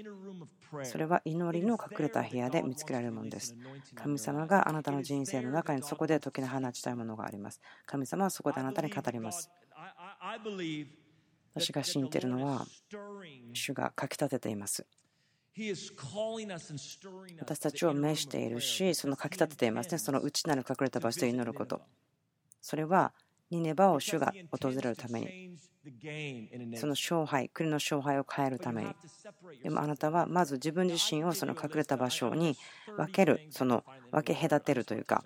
[0.82, 3.54] それは祈りの隠れた部屋で見つけられるものです。
[3.94, 7.60] 神様があなたの人生の中にそこで解き放ちたいものがあります。
[7.86, 9.43] 神様はそこであなたに語ります。
[11.54, 12.66] 私が信じているのは、
[13.52, 14.86] 主がかきたてています。
[17.38, 19.98] 私たちを召しているし、そのかきたてていますね。
[19.98, 21.80] その内なる隠れた場所で祈ること。
[22.60, 23.12] それは、
[23.50, 25.58] ニネバを主が訪れるために、
[26.76, 28.94] その勝敗、国の勝敗を変えるために。
[29.62, 32.56] でもあなたはまず自分自身をその隠れた場所に
[32.96, 35.24] 分ける、その分け隔てるというか、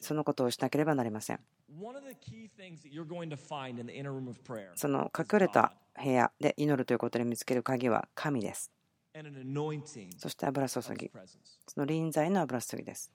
[0.00, 1.40] そのことをしなければなりません。
[4.74, 8.70] その隠れた部屋で祈るということで見つける鍵は神です。
[10.18, 11.10] そして油注ぎ。
[11.68, 13.12] その臨在の油注ぎです。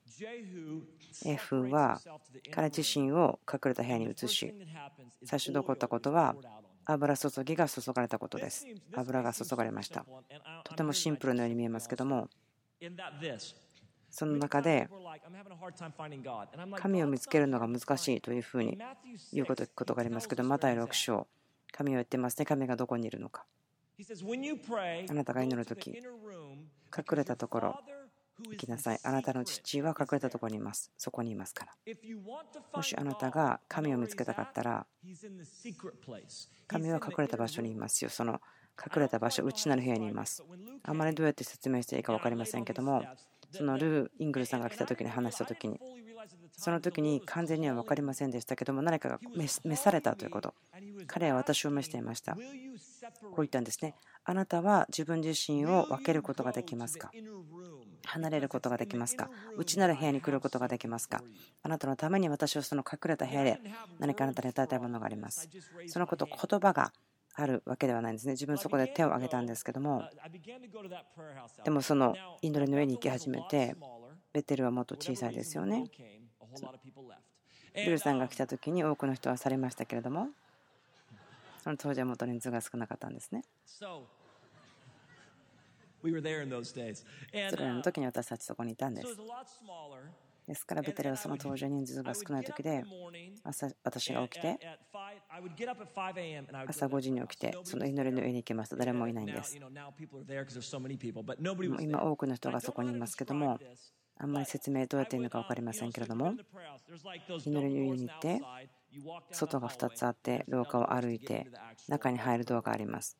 [1.25, 1.99] エフは
[2.51, 4.53] 彼自身を隠れた部屋に移し、
[5.25, 6.35] 最初に起こったことは
[6.85, 8.65] 油注ぎが注がれたことです。
[8.95, 10.05] 油が注がれました。
[10.63, 12.29] とてもシンプルのように見えますけども、
[14.09, 14.87] その中で
[16.77, 18.77] 神を見つけるのが難しいというふうに
[19.33, 21.27] 言うことがありますけど、マタイ6章、
[21.73, 23.45] 神は言ってますね、神がどこにいるのか。
[25.09, 26.03] あなたが祈るとき、隠
[27.17, 27.79] れたところ、
[28.49, 28.99] 行きなさい。
[29.03, 30.91] あなたの父は隠れたところにいます。
[30.97, 31.73] そこにいますから。
[32.73, 34.87] もしあなたが神を見つけたかったら、
[36.67, 38.09] 神は隠れた場所にいますよ。
[38.09, 38.41] その
[38.79, 40.41] 隠れた場所、内なる部屋にいます。
[40.83, 43.03] あまりどうやって説明していいか分かりませんけども、
[43.51, 45.79] そのルー・イングルさんが来た時に話した時に、
[46.51, 50.53] その時に完全には分かりませんでしたけども、何かが召されたということ。
[51.07, 52.35] 彼は私を召していました。
[52.35, 53.95] こう言ったんですね。
[54.25, 57.11] あなたは自分自身を分けることができますか？
[58.05, 59.29] 離れることができますか？
[59.57, 61.23] 内なる部屋に来ることができますか？
[61.63, 63.59] あなたのために私はその隠れた部屋で
[63.99, 65.49] 何かあなたに与えたいものがあります。
[65.87, 66.91] そのこと、言葉が
[67.35, 68.33] あるわけではないんですね。
[68.33, 70.03] 自分そこで手を挙げたんですけども、
[71.63, 73.75] でもその祈りの上に行き始めて、
[74.33, 75.85] ベテルはもっと小さいですよね。
[77.75, 80.29] ルルさんが来た時に多くの人はされましたけれども、
[81.63, 83.43] その当時はもっと人数が少なかったんですね。
[87.49, 89.07] それらの時に私たちそこにいたんです。
[90.49, 92.83] ですから、ベテルはその当時人数が少ない時で、
[93.43, 94.57] 朝私が起きて、
[96.67, 99.59] 朝5時に起きて、その祈りの上に行きますと誰もいないんです。
[101.79, 103.59] 今、多くの人がそこにいますけども、
[104.17, 106.33] あんまり説明どうやっていいのか分かりませんけれども、
[107.45, 108.41] 祈りの上に行って、
[109.31, 111.45] 外が2つあって、廊下を歩いて、
[111.87, 113.15] 中に入るドアがあります。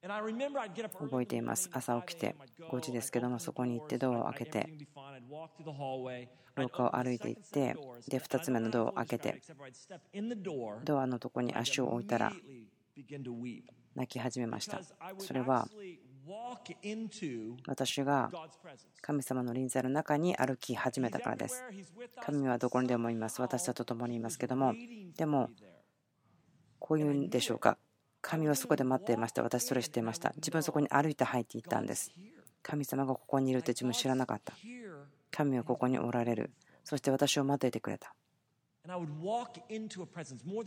[0.00, 1.70] 覚えています。
[1.72, 2.36] 朝起きて
[2.70, 4.68] 5時ですけども、そこに行ってドアを開けて、
[6.54, 7.76] 廊下を歩いていって、
[8.08, 9.42] で、2つ目のドアを開けて、
[10.84, 12.32] ドアのとこに足を置いたら、
[13.94, 14.80] 泣き始めました。
[15.18, 15.68] それは、
[17.66, 18.30] 私が
[19.00, 21.64] 神様の臨在の中に歩き始めたからです。
[22.20, 23.40] 神はどこにでもいます。
[23.40, 24.74] 私たちと共にいますけども、
[25.16, 25.50] でも、
[26.78, 27.78] こういうんでしょうか。
[28.28, 29.42] 神はそこで待っていました。
[29.42, 30.34] 私それ知っていました。
[30.36, 32.12] 自分そこに歩いて入っていったんです。
[32.62, 34.52] 神様がここにいるって自分知らなかった。
[35.30, 36.50] 神はここにおられる。
[36.84, 38.14] そして私を待っていてくれた。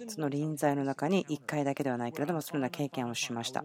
[0.08, 3.64] その臨在の中に1回だけではないけれども、そのような経験をしました。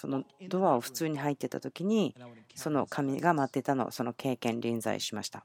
[0.00, 2.16] そのドアを普通に入ってた時に、
[2.54, 5.44] その神が待ってたの、その経験、臨在しました。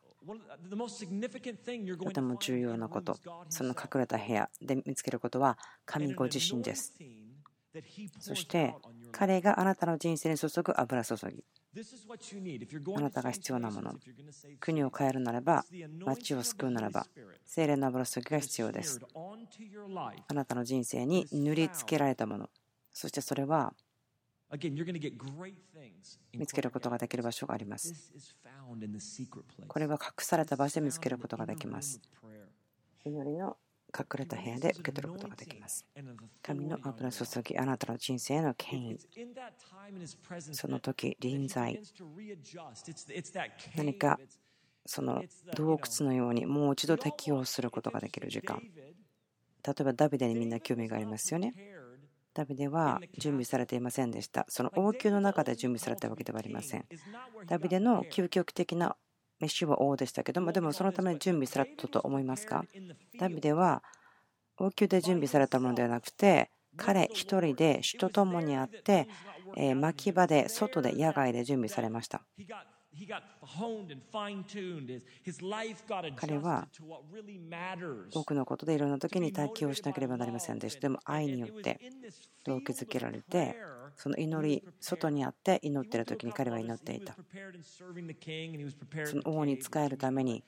[2.02, 6.94] とても重要なこと、その隠れた部屋で見つけることは神ご自身です。
[8.18, 8.74] そして
[9.12, 11.44] 彼があなたの人生に注ぐ油注ぎ。
[12.96, 13.94] あなたが必要なもの。
[14.62, 15.66] 国を変えるならば、
[16.06, 17.08] 町を救うならば、
[17.46, 19.02] 精霊の油注ぎが必要です。
[20.30, 22.50] あなたの人生に塗りつけられたもの。
[22.94, 23.74] そしてそれは
[26.34, 27.94] 見つけることができる場所があります。
[29.68, 32.00] これは隠された場所で見つけることができます。
[33.04, 33.58] 祈りの
[33.98, 35.86] 隠れた部屋で受け取ることができます。
[36.42, 39.00] 神の油注ぎ、あなたの人生への権威、
[40.52, 41.82] その時、臨在、
[43.76, 44.20] 何か
[44.86, 45.24] その
[45.56, 48.62] 洞窟のようにもう一度適応することができる時間。
[49.66, 51.54] 例えばダビデにみんな興味がありますよね。
[52.36, 54.46] ダビデは準備されていませんでした。
[54.50, 56.86] その王宮の中で準備されたわけではありません。
[57.48, 58.98] ダビデの究極的な
[59.40, 62.66] 飯は王でしたけども、でもそのために準備されたと思いますか？
[63.18, 63.82] ダビデは
[64.58, 69.08] 王宮で準備されたものではなくて、彼一人で主と共にあって、
[69.76, 72.22] 牧場で外で野外で準備されました。
[76.16, 76.68] 彼は
[78.14, 80.82] 多くのことでいろんな時に適応しなければなりませんでした。
[80.82, 81.80] でも愛によって
[82.46, 83.58] 動機づけられて、
[83.96, 87.16] その祈り、外にあって祈っている時に彼は祈っていた。
[89.06, 90.44] その王に仕えるために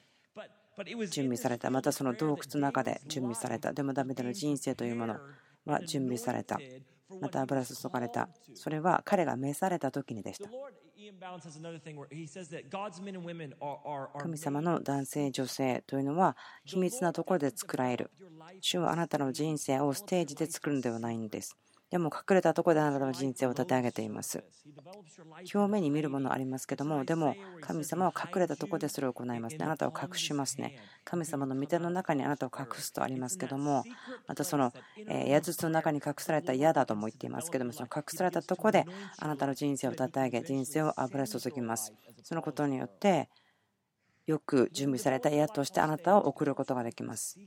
[1.12, 1.70] 準備された。
[1.70, 3.74] またその洞窟の中で準備された。
[3.74, 5.20] でもダメでの人生というもの
[5.66, 6.58] は準備された。
[7.22, 8.30] また油注がれた。
[8.54, 10.50] それは彼が召された時にでした。
[14.20, 18.12] 神様の男性、女性というのは秘密なところで作られる。
[18.62, 21.58] 主はあなたの人生をステージで作るのではないんです。
[21.90, 24.44] でも隠れたところであなたの人生を立て上げています。
[25.54, 29.64] 表面に見るものありますけども、でも神様は隠れたところでそれを行いますね。
[29.64, 30.78] あなたを隠しますね。
[31.06, 33.84] 神様の御手の中にあなたを隠すとありますけども、
[34.28, 34.74] またその
[35.26, 38.86] 矢筒の中に隠された矢だとも言っていますけども、その隠されたところで
[39.18, 41.94] あなたの人生を立て上げ、人生を油注ぎます。
[42.24, 43.30] そのことによって、
[44.26, 47.40] よく準備された矢としてあなたを送ることができます。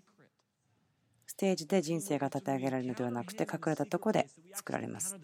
[1.31, 5.17] ステージで人生が立て上げられるのではなくて隠れたとこで作られます。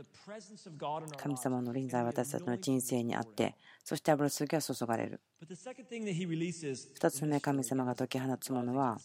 [1.17, 5.21] 神様の臨在は私たちの人生にあってそして油注ぎは注がれる。
[5.43, 8.99] 2つ目神様が解き放つものは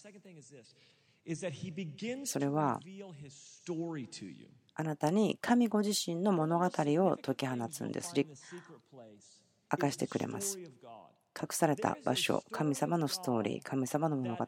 [2.26, 2.80] それは
[4.76, 8.14] あなたに神ご自身の物語を解き放つんです。
[8.16, 8.26] 明
[9.80, 10.60] かしてくれます。
[10.60, 14.46] 隠された場所神様のストーリー神様の物語。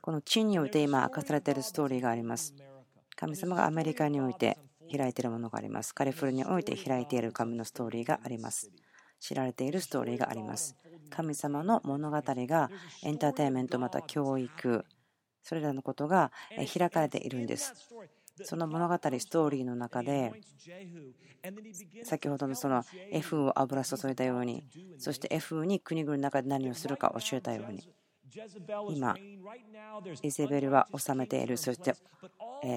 [0.00, 2.54] この地において今明かされているストーリーがあります。
[3.16, 4.58] 神様がアメリカにおいて
[4.94, 5.94] 開いているものがあります。
[5.94, 8.70] カリフォルニアにおいて開いている神のストーリーがあります。
[9.20, 10.76] 知られているストーリーがあります。
[11.10, 12.70] 神様の物語が
[13.02, 14.84] エンターテインメントまた教育。
[15.42, 16.30] それらのことが
[16.72, 17.72] 開かれているんです。
[18.44, 20.32] その物語ストーリーの中で
[22.04, 24.64] 先ほどのその F を油注いだように
[24.98, 27.88] そして F に国々の中で何をするか教えたように
[28.90, 29.16] 今
[30.22, 31.56] イゼベルは治めている。
[31.56, 31.94] そして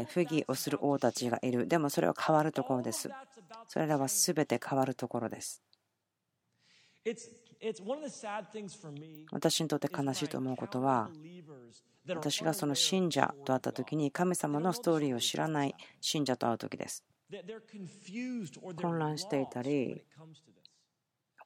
[0.09, 1.67] 不義をする王たちがいる。
[1.67, 3.09] でもそれは変わるところです。
[3.67, 5.61] それらは全て変わるところです。
[9.31, 11.09] 私にとって悲しいと思うことは
[12.07, 17.03] 私がその信者と会った時に神様のストーリーを知らない信者と会う時です。
[18.75, 20.03] 混乱していたり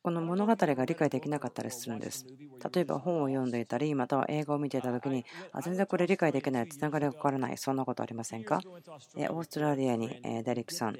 [0.05, 2.27] この物語が理解できなかったりするんです。
[2.71, 6.67] 例えば本を読んでいたりまたは映画を見ていた時にあ全然これ理解できない。
[6.67, 7.57] つながりが分からない。
[7.57, 8.61] そんなことありませんか？
[8.63, 10.97] オーストラリアにデリックさん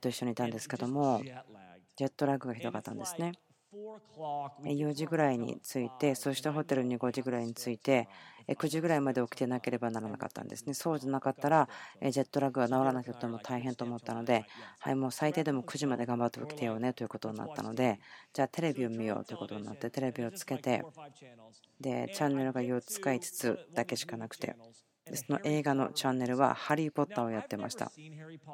[0.00, 1.20] と一緒にいたんですけども
[1.96, 3.32] ジェットラグがひどかったんですね。
[3.72, 8.08] 4時ぐらいに着いて、そしてホテルに5時ぐらいに着いて、
[8.48, 10.72] 9時ぐらいまで起きてなければならなかったんですね。
[10.72, 11.68] そうじゃなかったら、
[12.00, 14.46] ジェットラグが治らなくても大変と思ったので、
[14.80, 18.00] はい、もう最低でも9時まで頑張って起きてよねということになったので、
[18.32, 20.82] じゃあテレビを見ようということになって、テレビをつけて、
[21.78, 24.56] で、チャンネルが4つか5つだけしかなくて、
[25.14, 27.90] その映画のチャンネルはハリー・ポッターをやってました。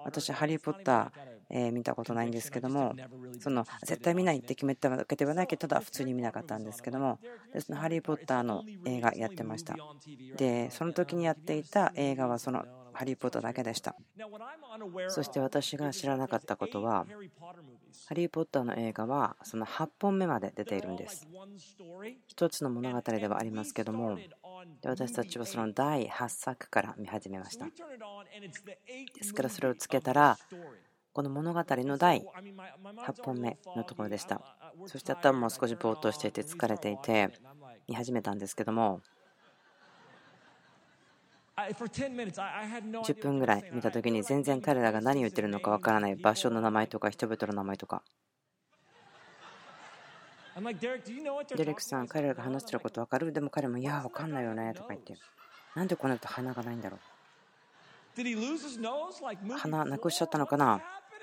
[0.05, 2.95] 私、ハリー・ポッター、見たことないんですけども、
[3.41, 7.19] その絶対見ないって決めたわけではないけど、ただ普通に見なかったんですけども、
[7.59, 9.77] そのハリー・ポッターの映画やってました。
[10.37, 13.97] で、その時にやっていた映画はそのハリー・ポッターだけでした。
[15.09, 17.07] そして私が知らなかったことは、
[18.07, 21.27] ハリー・ポッターの映画はその8本目まで出ているんです。
[22.27, 24.19] 一つの物語ではありますけども、
[24.85, 27.67] 私たちはその第8作から見始めました。
[27.67, 27.73] で
[29.23, 30.39] すからそれをつけたら、
[31.13, 34.41] この物語の第8本目のところでした。
[34.87, 37.31] そして頭も少しぼーっとしていて疲れていて
[37.89, 39.01] 見始めたんですけども、
[41.57, 48.03] 10分ぐらい見た時に全然彼らが何を言ってるのかわからない場所の名前とか人々の名前とか
[50.57, 53.33] デレックさん彼らが話してることわかる？
[53.33, 55.15] でも彼もいやわかんないよねとか言って。
[55.75, 57.01] なんでこの人鼻がないんだろう。
[59.57, 60.81] 鼻なくしちゃったのかな？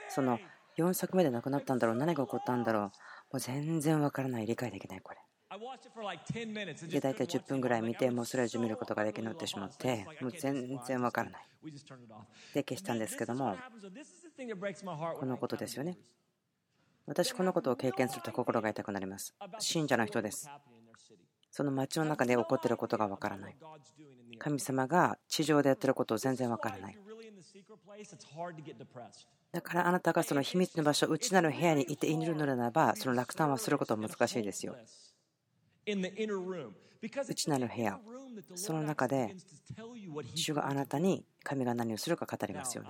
[0.09, 0.37] その
[0.77, 1.95] 4作目で亡くなったんだろう？
[1.95, 2.83] 何が起こったんだろう？
[2.83, 2.91] も
[3.33, 4.45] う全然わからない。
[4.45, 5.17] 理解できないこれ。
[6.87, 11.47] で大体10分ぐらい見て、もうそれ以上見ることができなくなってしまって、もう全然わからない。
[12.53, 13.57] で、消したんですけども、
[15.19, 15.97] このことですよね。
[17.11, 19.35] 私、このことを経験すると心が痛くなります。
[19.59, 20.49] 信者の人です。
[21.51, 23.55] その街の中で起こっていることがわからない。
[24.39, 26.97] 神様が地上でやってることを全然わからない。
[29.51, 34.77] だからあなたがその秘密の場所、内なる部屋にいて祈るのならば、その落胆はすることは難しいですよ。
[37.27, 37.99] 内なる部屋、
[38.55, 39.35] その中で
[40.35, 42.89] 主があなたに神が何をするか語りますよね。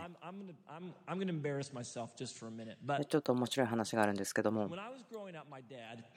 [3.09, 4.69] ちょっと面白い話があるんですけども、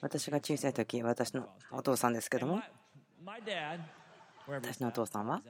[0.00, 2.60] 私が小さい時、私のお父さんですけども、
[4.46, 5.42] 私のお父さんは、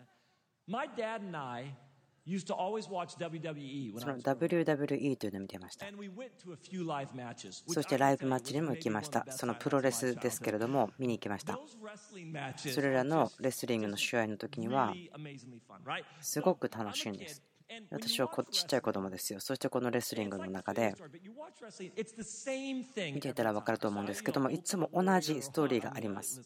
[4.00, 5.86] その WWE というのを見てました。
[7.66, 9.26] そしてライブマッチにも行きました。
[9.30, 11.58] そのプロレスですけれども、見に行きました。
[12.56, 14.94] それらのレスリングの試合の時には、
[16.20, 17.42] すごく楽しいんです。
[17.90, 19.40] 私はちっちゃい子供ですよ。
[19.40, 20.94] そしてこのレスリングの中で
[23.12, 26.40] 見ていたら分かると思うんですけども、いつも同じストーリーがあります。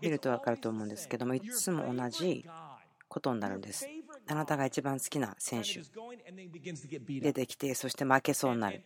[0.00, 2.44] 見ると分かると思うんですけども、いつも同じ
[3.08, 3.88] ことになるんです。
[4.26, 5.82] あなたが一番好きな選手
[7.20, 8.82] 出てきて、そして負けそうになる。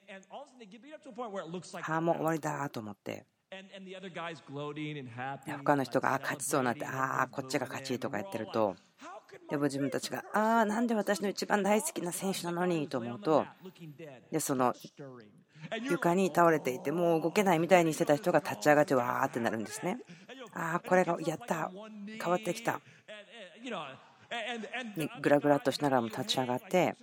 [1.82, 3.26] ああ、もう終わりだと思って。
[5.64, 8.76] 他の人があ勝ちそうになってああこっちが勝ちとかやってると。
[9.48, 13.46] でも自分たちがああなんで私の一番大好きな選手なのにと思うと。
[14.30, 14.74] でその
[15.82, 19.98] 床に倒れていてもう動けないみたいにしてた人が立ち上がってわーってなるんですね。
[20.52, 21.70] ああこれがやった
[22.20, 22.80] 変わってきた。
[25.22, 26.94] ぐらぐらっとしながらも立ち上がって。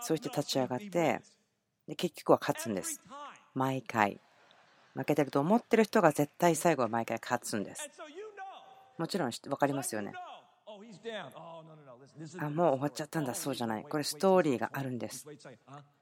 [0.00, 1.20] そして立ち上がって。
[1.86, 3.00] で結局は勝つんです
[3.54, 4.20] 毎回
[4.94, 7.88] 負けてると思ってる人が絶対最後は毎回勝つんです
[8.98, 10.12] もちろん分かりますよね
[12.38, 15.26] あもう終わっちゃったんだそうじゃないこれストーリーがあるんです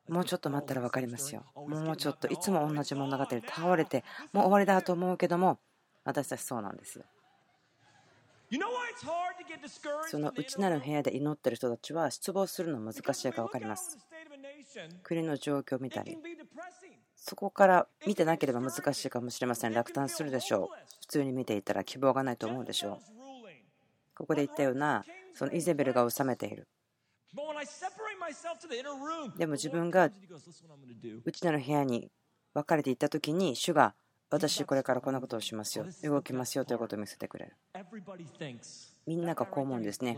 [0.08, 5.58] もうちょっと待ったら分かりますよもうちょっといつも同じ物語で倒れてもう終わりだと思うけども
[6.04, 7.04] 私たちそうなんですよ
[10.10, 13.98] その内なる部屋で祈ってる人たちは失望するの難しいか分かります
[15.02, 16.18] 国の状況を見たり
[17.24, 19.72] そこから見てなければ難しいかもしれません。
[19.72, 20.76] 落胆するでしょう。
[21.02, 22.98] 普通に見ていたら希望がないと思うでしょう。
[24.16, 26.66] ここで言ったようなそのイゼベルが治めている。
[29.38, 30.10] でも自分が
[31.24, 32.10] 内なる部屋に
[32.54, 33.94] 分かれていった時に主が
[34.28, 35.86] 私これからこんなことをしますよ。
[36.02, 37.56] 動きますよということを見せてくれる。
[39.06, 40.16] みんながこう思うんですね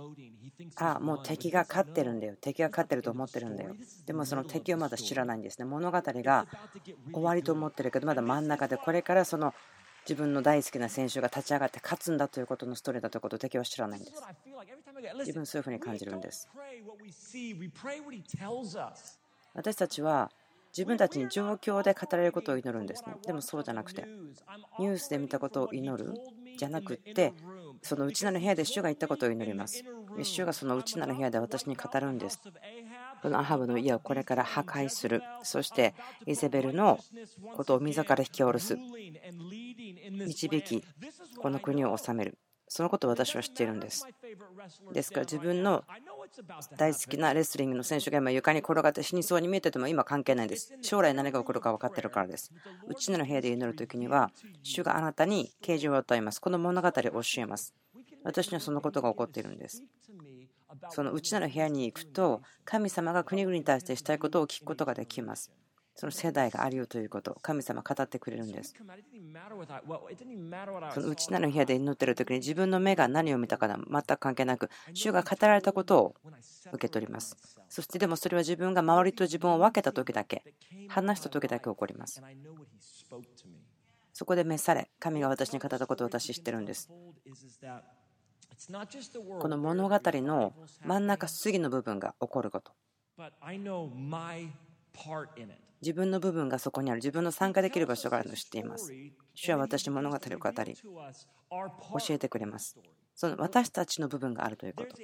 [0.76, 3.74] ああもう敵が勝ってるんだよ敵が勝ってると思ってるんだよ
[4.06, 6.46] でもその敵をまだ知らないんですね物語が
[7.12, 9.54] 終わりと思ってるけどまだ真ん中でこれからその
[10.08, 14.22] 自分の大好きな選手が立ち上がって勝つんだということのストーリーだということを敵は知らないんです
[15.20, 16.48] 自分そういうふうに感じるんです
[19.54, 20.30] 私たちは
[20.76, 24.04] 自分たちに状況で語られることを祈るんですねでもそうじゃなくて
[24.78, 26.14] ニュースで見たことを祈る
[26.58, 27.32] じゃなくって
[27.84, 29.84] その内なる部屋で主が言ったことを祈ります。
[30.22, 32.40] 主がその内なる部屋で私に語るんです。
[33.20, 35.22] このアハブの家をこれから破壊する。
[35.42, 35.94] そして
[36.26, 36.98] イゼベルの
[37.54, 38.78] ことを自ら引き下ろす。
[40.10, 40.82] 導き
[41.36, 42.38] この国を治める。
[42.76, 44.04] そのことを私は知っているんです。
[44.92, 45.84] ですから自分の
[46.76, 50.76] 大好きなレスリングの選手が今床に転がって死にそうに見えてても今関係ないです。
[50.82, 52.50] 将来何が起こるか分かってるからです。
[52.88, 54.32] 内なる部屋で祈る時には
[54.64, 56.40] 主があなたに啓示を与えます。
[56.40, 57.72] この物語を教えます。
[58.24, 59.84] 私にはそのことが起こっているんです。
[60.90, 65.52] その内なる部屋に行くと神様が国々に対してしたいことを聞くことができます。
[65.94, 68.74] その世代があるよということ、神様語ってくれるんです。
[70.92, 76.14] その内なる部屋で祈っている時に自分の目が何を見たか全く関係なく、主が語られたことを
[76.72, 77.36] 受け取ります。
[77.68, 80.42] そしてでもそれは自分が周りと自分を分けた時だけ、
[80.88, 82.20] 話した時だけ起こります。
[84.12, 86.88] そこで召され、神が私に語ったことを私知ってるんです。
[89.40, 92.72] この物語の真ん中過ぎの部分が起こること。
[95.84, 96.96] 自分の部分がそこにある。
[96.96, 98.90] 自分の参加できる場所があるのを知っています。
[99.34, 102.74] 主は私物語を語り教えてくれます。
[103.14, 104.96] その私たちの部分があるということ。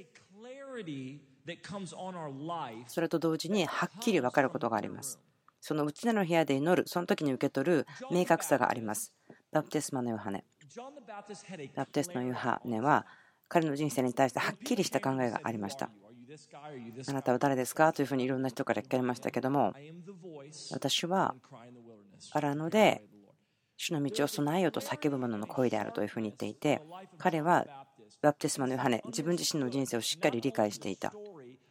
[2.87, 5.21] それと同時にはっきり分かることがあります。
[5.61, 6.89] その内なる部屋で祈る。
[6.89, 9.13] その時に受け取る明確さがあります。
[9.53, 10.45] バプテスマのヨハネ。
[11.77, 13.07] バプテスマのヨハネは
[13.49, 15.91] 彼の人生に対してはっきりした考えがありました。
[17.09, 17.93] あなたは誰ですか？
[17.93, 19.75] というふうにいろんな人から聞かれましたけども
[20.71, 21.35] 私は
[22.33, 23.03] 荒野で
[23.77, 26.83] 主の道を備えようと叫ぶ者の声であるというふうに言っていて
[27.19, 27.67] 彼は
[28.23, 31.13] バプテスマのヨハネ自分自身の人生をしっかり理解していた。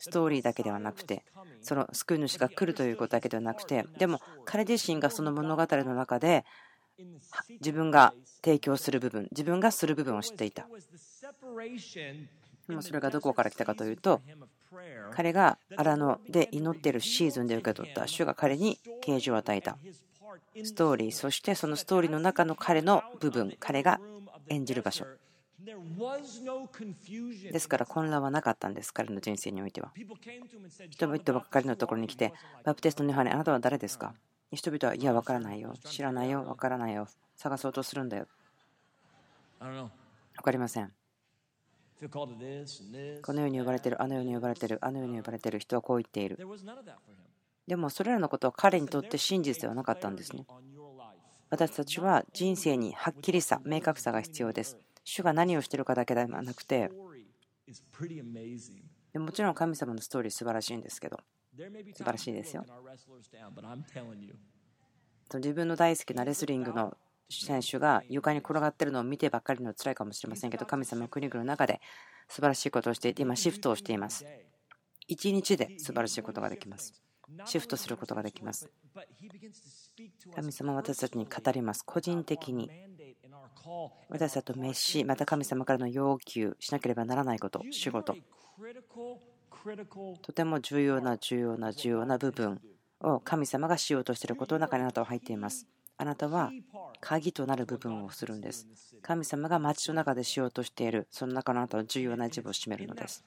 [0.01, 1.25] ストーリーだけではなくて
[1.61, 6.45] その救い主が来るということだけではなくてでも彼自身がその物語の中で
[7.59, 10.67] 自分が提供する部分自分がする部分を知っていた
[12.71, 14.21] もそれがどこから来たかというと
[15.11, 19.77] 彼が荒野で祈っているシーズンで受け取った主が彼に啓示を与えた。
[20.63, 23.99] ストーリーそしてそのストーリーの中の彼の部分彼が
[24.49, 25.05] 演じる場所。
[27.51, 29.91] ですから混乱はなかったんです彼の人生においては。
[30.89, 34.13] 人々ばっかりのところに来てバプテストのヨハネあなたは誰ですか？
[34.51, 35.73] 人々はいや分からないよ。
[35.85, 36.43] 知らないよ。
[36.43, 37.07] 分からないよ。
[37.35, 38.27] 探そうとするんだよ。
[39.59, 39.89] 分
[40.43, 40.91] かりません。
[42.07, 46.37] このように呼ばれている、あのように呼ばれている、あのように呼ばれている人はこう言っている。
[47.67, 50.45] でもそれらのことは彼にとって真実ではなかったんですね。
[51.49, 54.77] 私たちは人生にはっきりさ、明確さが必要です。
[55.03, 56.89] 主が何をしているかだけではなくて、
[59.13, 61.19] もちろん神様のストーリー素晴らしいんですけど、
[61.93, 62.65] 素晴らしいですよ。
[65.33, 66.97] 自分の大好きなレスリングの
[67.29, 71.79] 選手が床に転がってるのを見てばっかりの辛いかもしれませんけど神様の国々の中で
[72.27, 74.25] 素晴らしいことをしていて今シフトをしています。
[75.07, 76.93] 一日で素晴らしいことができます。
[77.45, 78.69] シフトすることができます。
[80.35, 81.83] 神様は私たちに語ります。
[81.83, 82.69] 個人的に。
[84.09, 88.15] 私たちと召しまた神様からの要求しなければならないこと仕事。
[90.21, 92.61] とても重要な重要な重要な部分
[93.01, 95.67] を神様がしようとしていることの中にあなたは入っています。
[96.01, 96.49] あなたは
[97.01, 98.69] 鍵となる部分をするんです。
[99.01, 103.25] 神様が街の中でしようとしている、その中のあなたの重要な一部を占めるのです。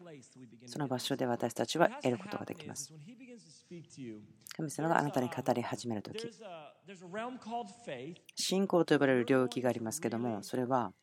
[0.65, 2.95] その場所で私たちは得ることができます。
[4.57, 6.27] 神様があなたに語り始めるとき、
[8.35, 10.95] 信仰と呼ばれる領域がありますけども、それは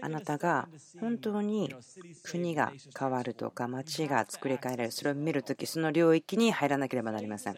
[0.00, 0.68] あなたが
[1.00, 1.74] 本当に
[2.24, 7.56] 国が変わるとか町が作り変えられるそれを見るときその領域に入らなければなりません。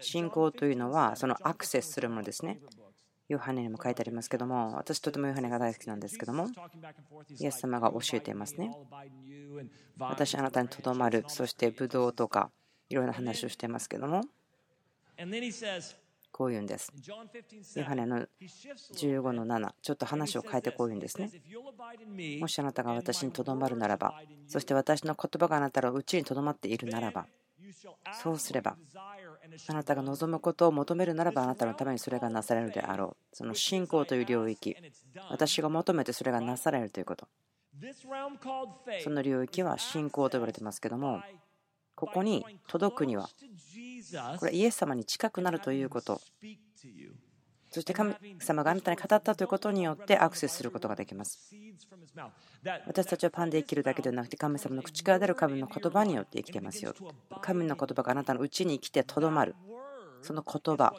[0.00, 2.58] 信仰というのはそのアクセスするものですね。
[3.28, 6.46] ヨハネにも書いてありますけども私とてもヨハネが大好きなんですけども
[7.40, 8.70] イエス様が教えていますね。
[9.98, 12.50] 私あなたにとどまるそしてブドウとか
[12.88, 14.22] いろいろな話をしていますけども
[16.36, 16.92] こう言うんです。
[17.76, 21.30] ヨハネの15の7、ちょっと話を変えてこう言うんですね。
[22.38, 27.26] もしあなたが私にとどまるならば、そして私の言葉があなたのうちにとどまっているならば、
[28.22, 28.76] そうすれば、
[29.66, 33.36] あなたが望むことを求めるならば、あなたのためにそれがなされるであろう。
[33.36, 34.76] その信仰という領域、
[35.30, 37.28] 私が求めてそれがなされるということ。
[39.02, 41.22] その領域は信仰と呼ばれてますけども、
[41.94, 43.30] ここに届くには、
[44.38, 46.20] これイエス様に近くなるということ、
[47.70, 51.54] そして神様があなたに語ったということによってアクセスすることができます。
[52.86, 56.94] 私たちはパンで生きるだけではなくて、神様の口から出る神の言葉によって生きてますよ。
[57.42, 59.54] 神の言葉があなたのうちに生きてとどまる。
[60.22, 60.94] その言葉、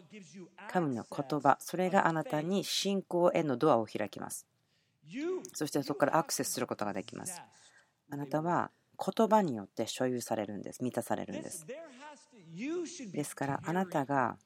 [0.69, 4.45] 神の言葉、それがあなたに信仰へのドアを開きます。
[5.53, 7.41] そしてそこからアクセスすることができます。
[8.09, 11.65] あなたは言葉によって所有されるんです、満たされるんです。
[13.13, 14.37] ですからあなたが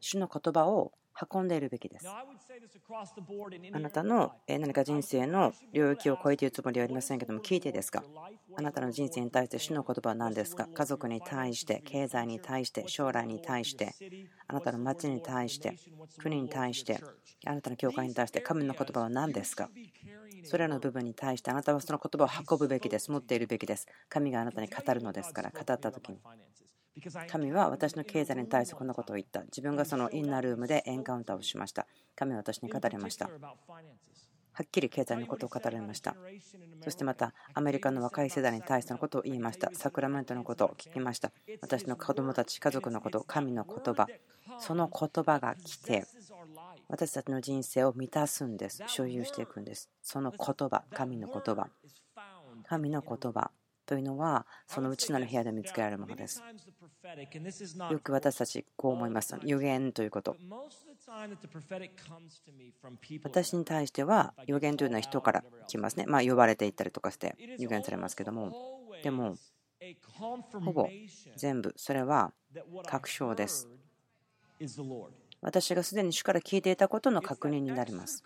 [0.00, 0.92] 主の言葉を
[1.32, 2.06] 運んでいるべきです。
[3.72, 8.04] あなたの何か人生の領域を超えているつもりはありませんけども、聞いてですか？
[8.54, 10.68] あなたの人生に対して主の言葉は何ですか？
[10.74, 13.94] 家族に対して、経済に対して、将来に対して、
[14.46, 15.78] あなたの町に対して、
[16.18, 17.00] 国に対して、
[17.46, 19.70] あなたの教会に対して、神の言葉は何ですか？
[20.44, 23.10] それらの部分に対してあなたはその言葉を運ぶべきです。
[23.10, 23.86] 持っているべきです。
[24.10, 26.18] 神があなたに語るのですから、語った時に。
[27.28, 29.42] 神は私の経済に対してこんなことを言った。
[29.42, 31.86] 自分がそのインナールームでエンカウンターをしました。
[32.14, 33.28] 神は私に語りました。
[34.56, 36.16] はっきり経済のことを語られました。
[36.82, 39.70] そしてまた、アメリカの若い世代に対してのことを言いました。
[39.74, 41.30] サクラメントのことを聞きました。
[41.60, 44.06] 私の子供たち、家族のこと、神の言葉、
[44.58, 46.06] その言葉が来て、
[46.88, 48.82] 私たちの人生を満たすんです。
[48.86, 49.90] 所有していくんです。
[50.00, 50.38] その言
[50.70, 51.68] 葉、神の言葉。
[52.64, 53.50] 神の言葉。
[53.86, 56.42] というのはその内なる部屋で見つけられるものです。
[57.90, 59.36] よく私たちこう思います。
[59.44, 60.36] 予言ということ。
[63.22, 66.04] 私に対しては予言というのは人から来ますね。
[66.06, 68.52] まあ呼ばれていったりとかして予言されますけども。
[69.02, 69.36] でも
[70.64, 70.88] ほぼ
[71.36, 72.32] 全部それは
[72.86, 73.68] 確証です。
[75.40, 78.24] 私がすでに主から聞いていたことの確認になります。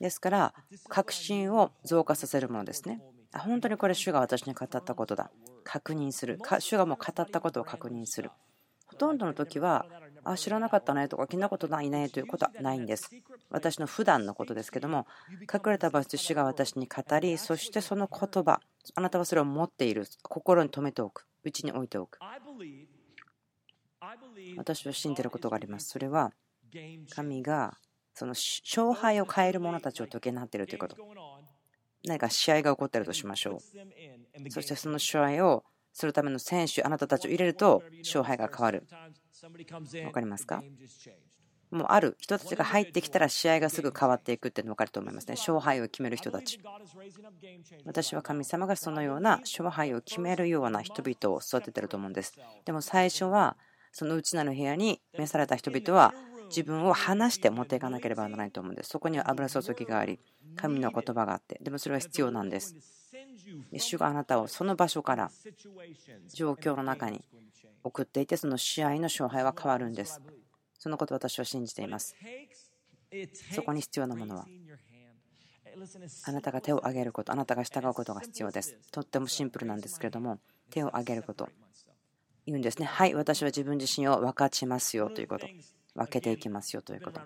[0.00, 0.54] ですから
[0.88, 3.02] 確信を増加させるものですね。
[3.32, 5.30] あ本当にこれ主が私に語ったことだ。
[5.64, 6.38] 確認する。
[6.60, 8.30] 主がもう語ったことを確認する。
[8.86, 9.84] ほとんどの時は
[10.24, 13.10] あ知らなかったねとか聞いたことないねということはないんです。
[13.50, 15.06] 私の普段のことですけども
[15.42, 18.60] 隠れた場所で主が私に語りそしてその言葉
[18.94, 20.06] あなたはそれを持っている。
[20.22, 21.26] 心に留めておく。
[21.44, 22.18] うちに置いておく。
[24.56, 25.90] 私は信じてることがあります。
[25.90, 26.32] それは
[27.10, 27.76] 神が
[28.14, 30.96] その勝敗を変える者たちを解けなっているということ。
[32.06, 34.50] 何か試合が起こってるとしましょう。
[34.50, 38.86] そしてその試合をするための選手、あなたたちを入れると勝敗が変わる。
[39.92, 40.62] 分かりますか？
[41.70, 45.34] もうある人たちが入ってきたら試合がすぐ変わっていくっていうの分かると思いますね。
[45.36, 46.58] 勝敗を決める人たち。
[47.84, 52.38] 私は神様がそのような勝敗を決めるような人々を育ててると思うんです。
[52.64, 53.58] でも最初は
[53.92, 56.14] その内なる部屋に召された人々は
[56.48, 58.90] 自分を離して持っていかなければならないと思うんです。
[58.90, 60.18] そこには油注ぎがあり、
[60.56, 62.74] 神の言葉があって、でもそれは必要なんです。
[63.72, 65.30] 主があなたをその場所から
[66.34, 67.24] 状況の中に
[67.82, 70.20] 送っていて、その試合の勝敗は変わるんです。
[70.78, 72.14] そのことを私は信じています。
[73.54, 74.46] そこに必要なものは、
[76.24, 78.76] あなたが手を挙げること、あなたが従うことが必要です。
[78.90, 80.38] とってもシンプルなんですけれども、
[80.70, 81.48] 手を挙げること。
[82.46, 82.86] 言うんですね。
[82.86, 85.46] はい、私は自分自身を分かちますよということ。
[85.98, 87.20] 分けていきますよということ。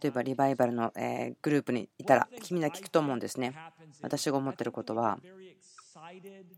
[0.00, 0.92] 例えばリバイバルの
[1.42, 3.54] グループにいたら君は聞くと思うんですね。
[4.02, 5.18] 私が思ってることは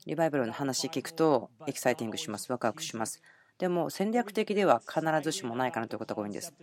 [0.07, 3.23] リバイバルの話聞くとエキサイティングします、ワクワクします。
[3.59, 6.55] でも戦略的では必ずしもないかなということが多いんです。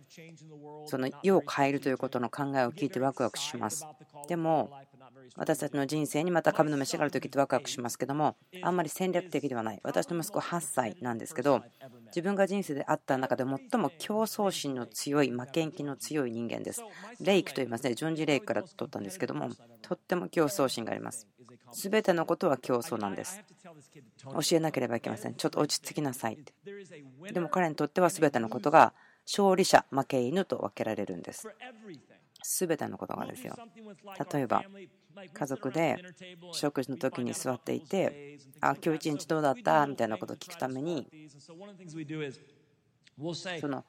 [0.86, 3.86] その世を変えるということの考えを聞いてワクワクします。
[4.28, 4.72] でも
[5.36, 9.80] 私たちの人生にまた神の飯がある時ってワクワクしますけどもあんまり戦略的ではない。
[9.84, 11.64] 私の息子8歳なんですけど
[12.08, 16.84] 自分が人生であった中で最も競争心の強い負けん気の強い人間です。
[17.20, 17.96] レイクと言いますね。
[17.96, 19.50] ジョン・ジ・レイクから取ったんですけども
[19.82, 21.28] とっても競争心があります。
[21.74, 23.42] 全てのことは競争なんです。
[24.24, 25.36] 教えなければいけません。
[25.36, 26.54] ちょっと落ち着きなさいって。
[27.32, 28.94] でも彼にとっては全てのことが
[29.26, 31.48] 勝利者負け犬と分けられるんです。
[32.44, 33.56] 全てのことがですよ。
[34.32, 34.64] 例えば
[35.34, 35.98] 家族で
[36.52, 41.08] 食事の時に座っていて「あ今日一日どうだった?」みたいなことを聞くために
[43.62, 43.86] その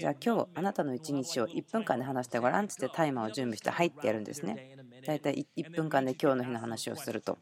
[0.00, 4.76] じゃあ今日あなたの一日を1分間で話してごらんっつってタイマーを準備して入ってやるんですね。
[5.06, 7.38] 大体1分間で今日の日の話をすると。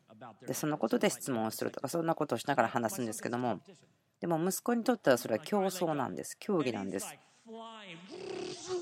[0.47, 3.61] でそのことで質問をするとかそんなことをしながら話すんですけども
[4.20, 6.36] でも息子にとってはそれは競争なんです。
[6.38, 7.07] 競技なんです。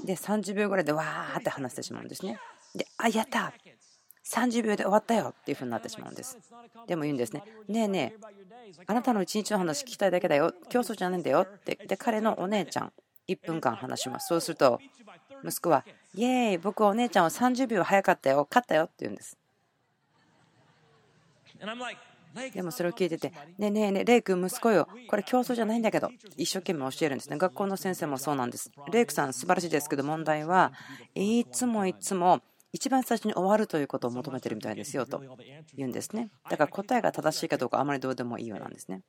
[0.04, 2.38] で30秒ぐらいでわーって話してしまうんですね。
[2.74, 3.52] であやった
[4.24, 6.38] 30秒で終わったよっていう風になってしまうんです。
[6.86, 7.42] でも言うんですね。
[7.68, 8.20] ねえねえ
[8.86, 10.54] あなたの一日の話聞きたいだけだよ。
[10.68, 11.78] 競争じゃないんだよって。
[11.86, 12.92] で彼のお姉ちゃん
[13.28, 14.28] 1分間話します。
[14.28, 14.78] そうすると
[15.44, 18.46] 息子はイエーイ僕お姉ちゃんは30秒早かったよ。
[18.50, 19.36] 勝ったよって言うんです。
[22.54, 27.36] でもそれを聞いてて、ねえねえねえ、レイ君、息子よ、これ競争じゃないんだけど、一生懸命教えるんですね。
[27.36, 28.70] 学校の先生もそうなんです。
[28.92, 30.72] レイクさん、素晴らしいですけど、問題は
[31.14, 32.40] いつもいつも
[32.72, 35.22] 一番最初に終わるということを求めてるみたいですよと
[35.74, 36.30] 言うんですね。
[36.48, 39.02] だから答えが正しいかどうかあまりどうでもいいようなんですね。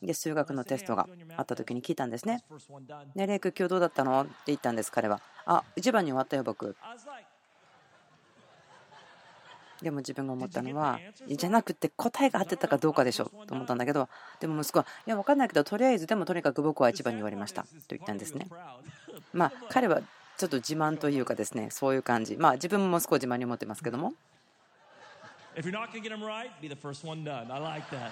[0.00, 2.42] で、数学のテストがあった時に聞いたんですね。
[3.14, 4.22] ね、レイク、今日どうだったの？
[4.22, 5.20] って言ったんです、彼は。
[5.44, 6.74] あ、一番に終わったよ、僕。
[9.82, 14.08] でも自分が思ったのは、じゃなくて答えが合ってたかどうかでしょうと思ったんだけど、
[14.40, 18.48] でも息子は、いや、分かんないけど、とりあえず、でもとにかく僕は一番に言われましたと言ったんですね。
[19.34, 20.00] まあ、彼は
[20.36, 22.36] ちょっと自慢というかですね、そういう感じ。
[22.36, 24.12] まあ、自分も息子を自慢に思ってますけども。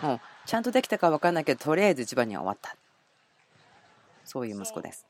[0.03, 2.75] もうちゃんとできたか分からないけど、とりあえず一番には終わった。
[4.25, 5.07] そういう息子です。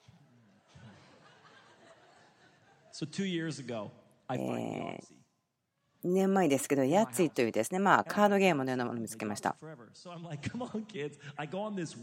[4.31, 5.24] えー
[6.05, 9.57] 2年前ですけど、ヤッツィというですね、まあ、カードゲームのようなものを見つけました。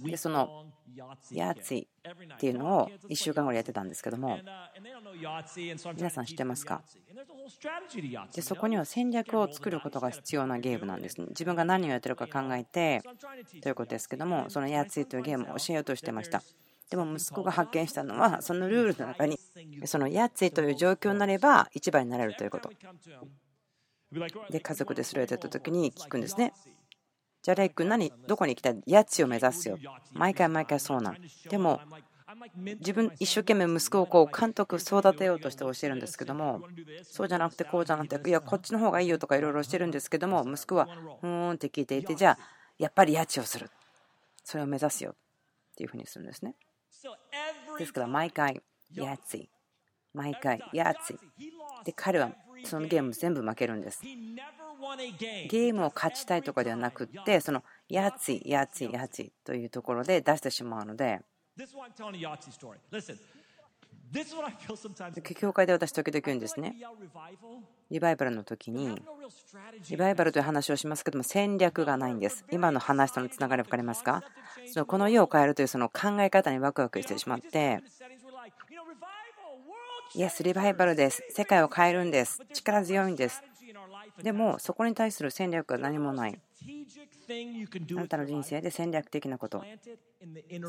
[0.03, 4.39] で、そのヤッツィっていうのを1週間後にやってたんですけども、
[5.95, 6.81] 皆さん知ってますか？
[8.33, 11.27] でそこには戦略を作ることが必要なゲームなんです、ね。
[11.29, 13.03] 自分が何をやってるか考えて
[13.61, 16.41] ということですけども、そのヤッツィというゲームを教えようとしてました。
[16.89, 19.37] でも息子が発見したのは、そのルールの中に、
[19.85, 22.69] そのヤッツィという状況になれば一番になれるということ。
[24.49, 26.53] で家族でそれをやってた時に聞くんですね。
[27.41, 29.77] じゃあレイ君何どこに行きたいやつを目指すよ。
[30.13, 31.17] 毎回毎回そうなん。
[31.49, 31.79] でも
[32.79, 36.61] 自分一生懸命息子をこう監督育てようとして教えるんですけども
[37.03, 40.87] そうじゃなくてこうじゃなくていやこっちの方がいいよとかいろいろしてるんですけども息子は
[41.19, 42.37] ふーんって聞いていてじゃあ
[42.77, 43.69] やっぱり家賃をする
[44.43, 45.15] それを目指すよっ
[45.75, 46.55] ていうふうにするんですね
[47.77, 48.61] ですから毎回
[48.93, 49.49] 家賃
[50.13, 51.19] 毎回家賃
[51.83, 52.31] で彼は
[52.63, 54.01] そのゲーム全部負けるんです。
[54.03, 61.21] ゲームを勝ちたいとかではなくってそのやついやついやついというところで出してしまうので。
[65.35, 66.75] 教会で私時々言うんですね。
[67.89, 69.01] リバイバルの時に
[69.89, 72.43] リバイバルという話をしますけども戦略がないんです。
[72.51, 74.23] 今の話とのつながり分かりますか？
[74.73, 77.81] そのこの世を変えるというその考え方にワクワクしてしまって
[80.13, 81.23] イエス、リバイバルです。
[81.29, 82.41] 世界を変えるんです。
[82.53, 83.41] 力強いんです。
[84.21, 86.39] でも、そこに対する戦略が何もない。
[87.91, 89.63] あなたの人生で戦略的なこと。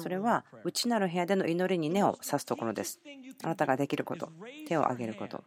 [0.00, 3.00] それは内なる部屋での祈りに根を刺すところです。
[3.42, 4.30] あなたができること。
[4.68, 5.42] 手を挙げること。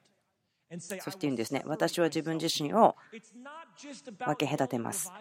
[0.79, 1.63] そして言うんですね。
[1.65, 2.95] 私は自分自身を
[4.25, 5.11] 分け隔てます。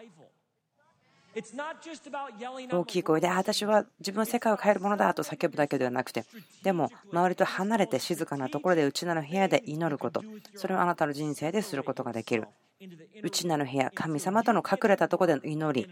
[2.71, 6.23] 大きい声で私は自分の世界を変えるものだと叫ぶだけではなくて。
[6.63, 10.23] でも周りと離れて静かなところで内なる部屋で祈ること。
[10.55, 12.47] それをあなたの人生ですることができる。
[13.21, 15.89] 内なる部屋神様との隠れたところでの祈り。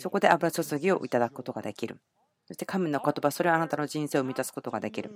[0.00, 1.98] そこで油注ぎをいただくことができる。
[2.46, 5.12] そして神の言葉それはあなたの人生を満たすことができる。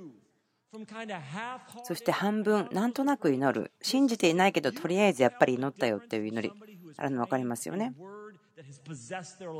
[1.85, 3.73] そして半分なんとなく祈る。
[3.81, 6.53] 信じていないけどとりあえずやっぱり祈ったよっていう祈り。
[6.99, 7.95] あるの分かりますよね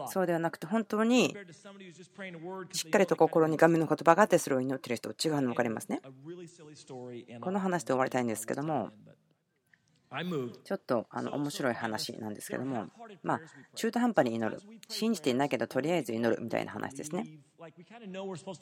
[0.09, 1.35] そうではなくて本当に
[2.73, 6.01] しっかりと心に神の言葉があってそれを祈っている人違うの分かりますね
[7.41, 8.91] この話で終わりたいんですけども
[10.65, 12.87] ちょっとあの面白い話なんですけども、
[13.23, 13.41] まあ、
[13.75, 17.27] 中途半端に祈る、信じていないけどとりあえず祈るみたいな話ですね。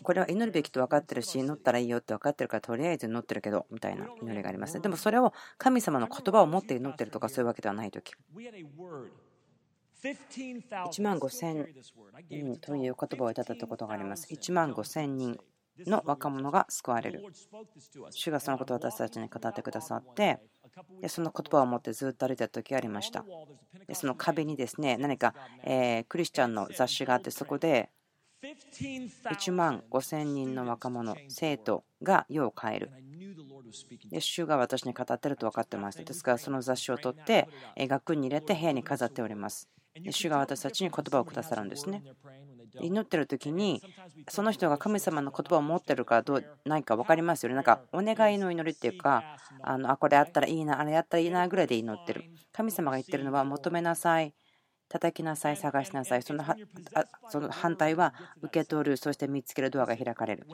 [0.03, 4.80] これは祈るべきと分かってるし祈ったらいいよって分かってるからとりあえず祈ってるけどみたいな祈りがありますね。
[4.80, 8.12] でもそれを神様の言葉を持って祈ってるとかそういうわけではない時
[10.12, 11.66] 1万5000
[12.30, 14.26] 人という言葉をいただいたことがあります。
[14.32, 15.38] 1万5000人
[15.86, 17.24] の若者が救われる。
[18.11, 20.38] 主がそのことを私たちに語ってくださって
[21.00, 23.24] でその言葉を持ってずっと歩いてた時がありました。
[23.86, 27.90] でその壁にですね何か、えクリスチャンの雑誌があってそこで
[28.42, 32.90] 1万5000人の若者生徒が世を変える。
[34.11, 36.04] で主が私に語ってると分かってました。
[36.04, 39.68] ですからその雑誌を取って額に入れて部屋に飾っております
[40.03, 42.03] 主が私たちに言葉をくださるんですね。
[42.80, 43.82] 祈ってる時に
[44.28, 47.55] その人が神様の言葉を持ってるかどうないか分かりますよね。
[47.55, 52.24] なんかお願いの祈りっていうかあのあこれあったらいいなあれやったらいいなぐらいで祈ってる。
[52.53, 54.34] 神様が言ってるのは求めなさい。
[54.88, 56.22] 叩きなさい探しなさい。
[56.22, 56.44] その
[57.28, 60.47] その反対は受け取るそして見つけるドアが開かれる。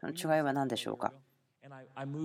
[0.00, 1.12] その違いは何でしょうか？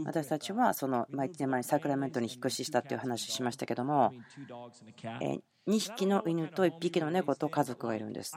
[0.05, 4.11] 私たちはその1年前にサクラメントに引っ越ししたっていう話しましたけども
[5.69, 8.35] 2匹の犬と1匹の猫と家族がいるんです。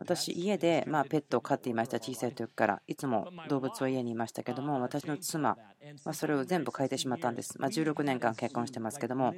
[0.00, 2.82] 私家でまペットを飼っていました小さい時から。
[2.88, 5.56] いつも動物は家にいましたけども私の妻
[6.04, 7.60] はそれを全部変えてしまったんです。
[7.60, 9.34] ま16年間結婚してますけども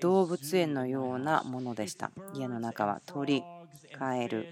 [0.00, 2.10] 動物園のようなものでした。
[2.34, 3.44] 家の中は鳥
[3.96, 4.48] カエル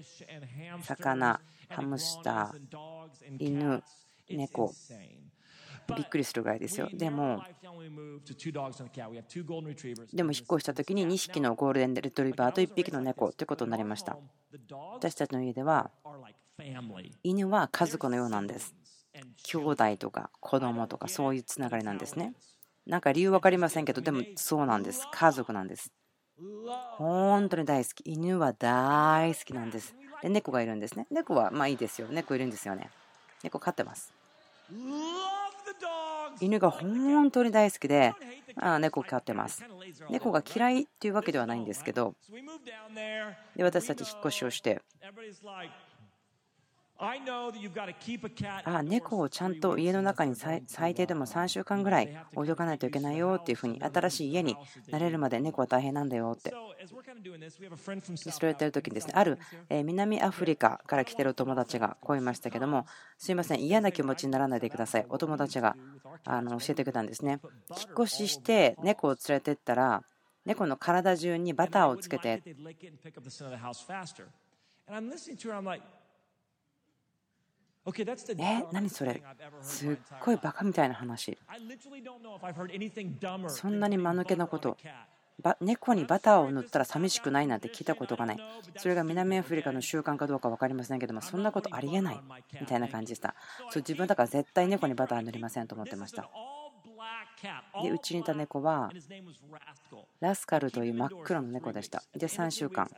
[0.81, 3.83] 魚ハムスター犬
[4.29, 4.73] 猫。
[5.95, 6.89] びっくりするぐらいですよ。
[6.93, 7.43] でも
[10.13, 14.17] でも引っ越した時に2匹のゴールデンレトリバーと1匹の猫ということになりました。
[14.93, 15.91] 私たちの家では
[17.23, 18.75] 犬は家族のようなんです。
[19.43, 22.33] 兄弟とか子供とかそういうつながりなんですね。
[22.85, 25.07] なんか理由分かりませんけどでもそうなんです。
[25.11, 25.91] 家族なんです。
[26.97, 28.01] 本当に大好き。
[28.05, 29.95] 犬は大好きなんです。
[30.21, 31.07] で猫がいるんですね。
[31.11, 32.07] 猫はまあいいですよ。
[32.09, 32.89] 猫いるんですよね。
[33.43, 34.13] 猫飼ってます
[36.39, 38.13] 犬が本当に大好きで、
[38.55, 39.63] あ猫飼ってます。
[40.09, 42.15] 猫が嫌いっていうわけではないんですけど、
[43.55, 44.81] で私たち引っ越しをして、
[48.65, 54.55] あ猫をちゃんと家の中に最低でも3週間ぐらい置いとかないといけないよっていうふうに新しい家に
[54.89, 56.53] 慣れるまで猫は大変なんだよって。
[58.31, 59.13] それをやってる時にですね。
[59.15, 59.37] ある
[59.69, 62.85] 南アフリカから来てるお友達がこう言いましたけども
[63.17, 65.05] すいません嫌な気持ちにならないでください。
[65.09, 65.75] お友達が
[66.23, 67.39] あの教えてくれたんですね。
[67.69, 70.03] 引っ越しして猫を連れてったら
[70.45, 72.41] 猫の体中にバターをつけて
[78.37, 79.23] え、何それ
[79.61, 81.37] すっごいバカみたいな話。
[83.47, 84.77] そんなに間抜けなこと。
[85.61, 88.37] 猫にバターを塗ったら寂しくないなんて聞いたことがない。
[88.77, 92.19] それが南アフリカの習慣かどうか分かりませんけども、そんなことありえない
[92.59, 93.35] みたいな感じでした。
[93.69, 96.29] そう自分だから絶対猫にバター塗りませんと思ってました。
[97.83, 98.91] で、うちにいた猫は
[100.19, 102.03] ラスカルという真っ黒の猫でした。
[102.13, 102.89] で、3週間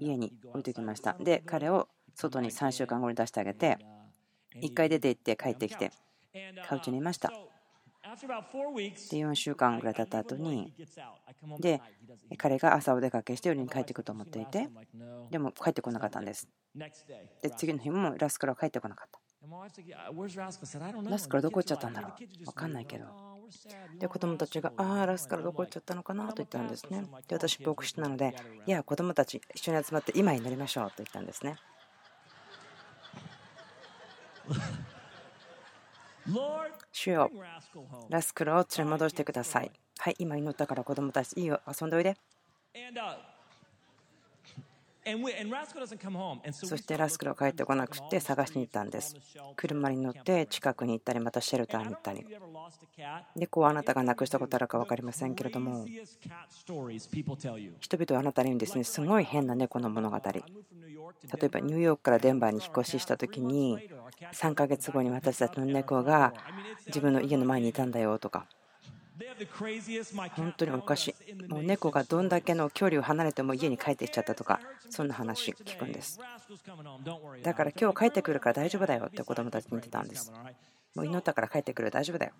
[0.00, 1.14] 家に置いてきました。
[1.20, 3.78] で、彼を外に3週間後に出してあげて、
[4.56, 5.90] 1回出て行って帰ってきて
[6.68, 7.32] カウチにいました
[9.10, 10.72] で4週間ぐらい経った後に
[11.58, 11.80] で
[12.36, 14.68] 彼が朝お出かけして夜に帰ってくると思っていて
[15.30, 16.48] でも帰ってこなかったんです
[17.42, 19.18] で次の日もラスカルは帰ってこなかった
[21.10, 23.06] ラスカルどこ行っちゃったんだろう分かんないけど
[23.98, 28.34] で子供たちが「ああラスカルどこ行っちゃったのかな」と言ったんですねで私牧師なので
[28.66, 31.56] 「いや子供たち一緒に集まって今に乗りましょう」と言ったんですね
[36.92, 37.30] 主よ
[38.08, 39.70] ラスクルを連れ戻してください。
[39.98, 42.16] はい、今祈ったから子供たち、いいよ、遊んでおいで。
[46.52, 49.14] そしてラスクルは帰ってこなくて探しに行ったんです。
[49.56, 52.24] 車に乗って近くに行ったり、またシェルターに行ったり。
[53.36, 60.20] 猫はあなたが亡くしたことあるか分かりませんけれども、人々はあなたに言うんですね、すごい変な猫の物語。
[60.24, 63.78] 例えばニューヨークからデンバーに引っ越しした時に
[64.32, 66.32] 3ヶ月後に私たちの猫が
[66.86, 68.46] 自分の家の前にいたんだよとか
[70.36, 71.44] 本当におかしい。
[71.44, 74.60] もう猫がどんだけの距離を離れても家に帰ってきちゃったとか、
[74.90, 76.18] そんな話聞くんです。
[77.42, 80.32] だから今日帰ってくるから大丈夫だよって子供たちに言ってたんです。
[80.94, 82.32] もう祈ったから帰ってくる大丈夫だよ。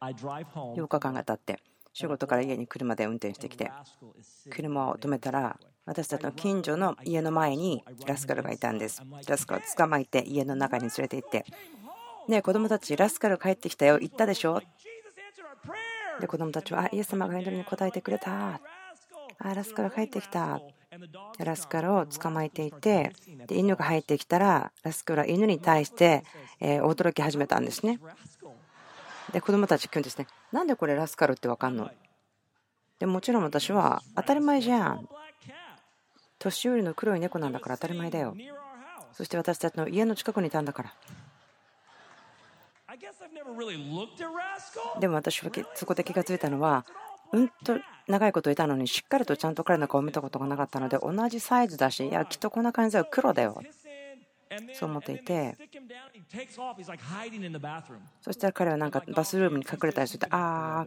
[0.00, 1.60] 8日間が経って、
[1.92, 3.72] 仕事から家に車で運転してきて、
[4.50, 9.02] 車を止めたら、私たちの近所の家の前にラスカルがいたんです。
[9.26, 11.44] ラスカルを捕まえて家の中に連れて行って、
[12.28, 14.62] ね子供たち、ラスカル帰ってきたよ、言ったでしょ？
[16.20, 18.60] で、子供たちは、あ、イエス様が祈りに答えてくれた。
[19.38, 20.60] あ、ラスカル帰ってきた。
[21.38, 23.12] ラスカルを捕まえていて
[23.46, 26.24] で犬が入ってきたらラスカルは犬に対して
[26.60, 28.00] え驚き始めたんですね。
[29.32, 30.26] で子供たち聞くんですね。
[30.50, 31.90] なんでこれラスカルって分かんの？
[32.98, 35.08] でもちろん私は当たり前じゃん。
[36.38, 38.34] 年寄りの黒い猫なんだから当たり前だよ。
[39.12, 40.94] そして私たちの家の近くにいたんだから。
[45.00, 46.84] でも私はそこで気が付いたのは
[47.32, 53.62] うんと長いこといたのにしっかりとちゃんと彼の顔を見たことがなかったので同じサイズだしいやきっとこんな感じだよ黒だよ。
[54.72, 55.58] そう思っていて
[58.22, 60.86] そしたら彼はなんかバスルームに隠れたりしてあ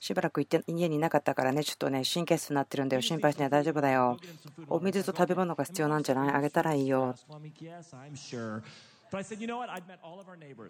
[0.00, 3.02] しばらく行って家にいなかったからねちょっとね神経質になってるんだよ。
[3.02, 4.18] 心配しない大丈夫だよ。
[4.68, 6.34] お水と食べ物が必要なんじゃない？
[6.34, 7.14] あげたらいいよ。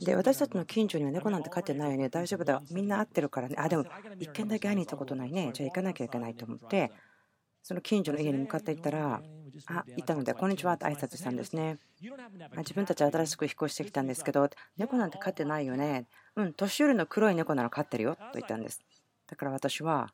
[0.00, 2.08] で私たちの近所には猫なんて飼ってないよね。
[2.08, 2.62] 大丈夫だよ。
[2.70, 3.56] みんな会ってるからね。
[3.58, 5.50] あでも1軒だけ会いに行ったことないね。
[5.52, 6.92] じゃあ行かなきゃいけないと思って。
[7.62, 9.20] その近所の家に向かって行ったら
[9.66, 11.78] あいたのでこんにちはって挨拶したんですね。
[12.58, 16.06] 自分たち新しく引っ越してきたんですけど猫なんて飼ってないよね。
[16.36, 18.80] うん年寄りの黒い猫なら飼ってるよと言ったんです。
[19.26, 20.12] だから私は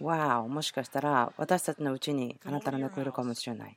[0.00, 3.76] わあもしかしたら私たちのうちにあなたの猫いるかもしれない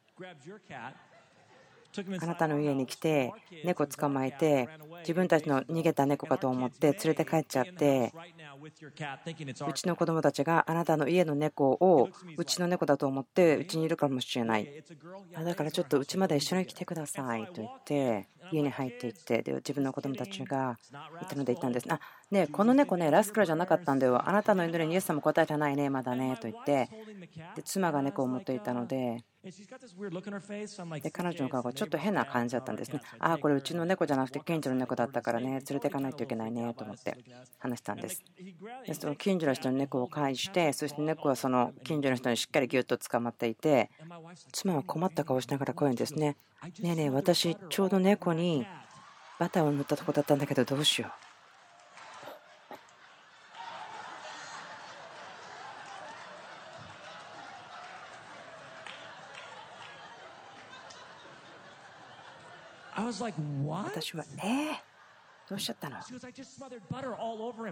[2.21, 3.31] あなたの家に来て
[3.63, 4.69] 猫捕まえて
[4.99, 8.13] 自分たちの逃げた猫かと思って連れて帰っちゃって
[9.67, 14.83] うちの子供たちがあなたの家の猫をうちの猫だと思ってうちにいるかもしれない。
[15.43, 20.77] だからちょっとうちまで一緒に来てくださいと言って家に入っていってで自分の子供たちが
[21.21, 21.99] いたので言ったんですあ
[22.31, 26.89] ねこの猫ねラスクラじゃなかったんだよあなたの祈りにイエス様答えてないねまだねと言って
[27.55, 29.23] で妻が猫を持っていたので
[31.01, 32.99] で彼女の顔がちょっと変な感じだったんですね。
[33.19, 37.17] ああ、これうちの猫じゃなくて近所の猫だったからね、連れていかないといけないねと思って
[37.59, 38.23] 話したんです。
[38.85, 43.89] でその近所の人の猫を介して、そして猫はその近所の人にしっかりぎゅっと捕まっていて、
[44.51, 46.35] 妻は困った顔しながらこう言うんですね。
[46.79, 48.65] ねえねえ、私、ちょうど猫に
[49.39, 51.11] バターを塗ったとこだったんだけど、どうしよう。
[63.67, 64.75] 私は、えー、
[65.49, 65.97] どうしちゃったの？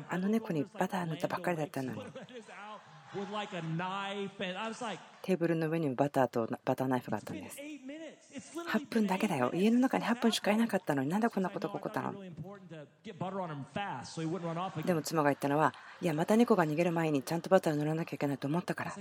[0.10, 2.02] あの猫にバター塗ったばっかりだったのに。
[5.22, 7.58] テーブルの上にもバターとバターナイフがあったんです。
[8.36, 9.52] 8分だけだよ。
[9.54, 12.14] 家の中に8分しかいなかったのに、なんでこんなことが起こったの？
[14.86, 18.94] でも妻が言ったのは、いや、また猫が逃げる前にちゃんとバターを塗らなきゃいけないと思ったから。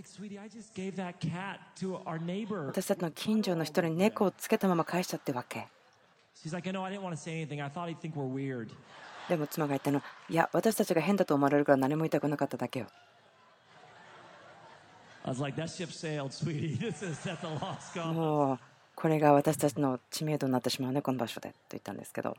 [2.66, 5.66] 私たちの近所の人に猫をつけたまま返しちゃってわけ。
[9.28, 12.86] でも妻が言ったの、いや、私たちが変だと思われるから何も言いたくなかっただけよ。
[18.12, 18.58] もう、
[18.94, 22.36] これが私たちの知名度になってしまうね、この場所でと言ったんですけど。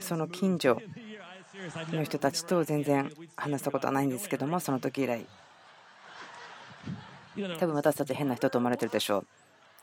[0.00, 0.80] その近所
[1.92, 5.26] の人たちと全然話したことはないんですけども、その時以来、
[7.58, 9.26] 多分私たち変な人と思われてるでしょう。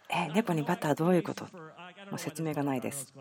[0.09, 1.45] え、猫にバターどういうこと？
[1.45, 3.13] もう説明がないです。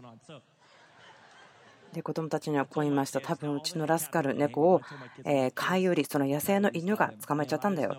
[1.96, 3.22] で子供たちにはこう言いました。
[3.22, 4.82] 多分うちのラスカル、猫を、
[5.24, 7.96] え飼いよりその野生の犬が捕まえちゃったんだよ。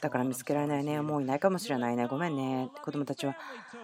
[0.00, 1.00] だから見つけられないね。
[1.02, 2.06] もういないかもしれないね。
[2.06, 2.68] ごめんね。
[2.82, 3.36] 子供たちは、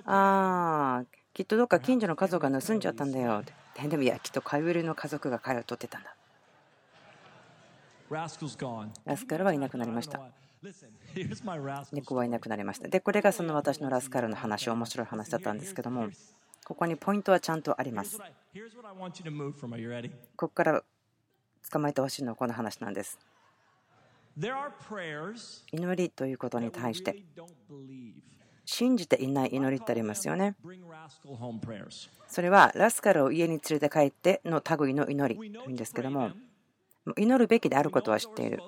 [0.06, 3.44] ああ、きっとどっか近所の家族が盗んじゃったんだよ。
[3.80, 6.16] でもいや、きっと飼いよりの家族が彼を取ってたんだ。
[9.04, 10.20] ラスカルはいなくなりました。
[11.92, 12.88] 猫はいなくなりました。
[12.88, 16.08] で、これがその私のラスカルの話、面白い話だったんですけども、
[16.68, 18.18] ここにポイントはちゃんとあります。
[18.18, 18.24] こ
[20.36, 20.84] こから
[21.72, 23.18] 捕まえてほしいのはこの話なんです。
[25.72, 27.24] 祈りということに対して、
[28.66, 30.56] 信じていない祈りってありますよね。
[32.26, 36.32] それはラスカルを家に連れて帰っての類の祈りというんですけども、
[37.16, 38.60] 祈るべきであることは知っている。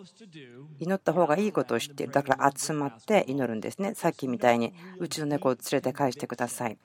[0.79, 2.13] 祈った方がいいことを知っている。
[2.13, 3.95] だから集まって祈るんですね。
[3.95, 6.79] さっきみたいに、うちの猫を連れて返してください。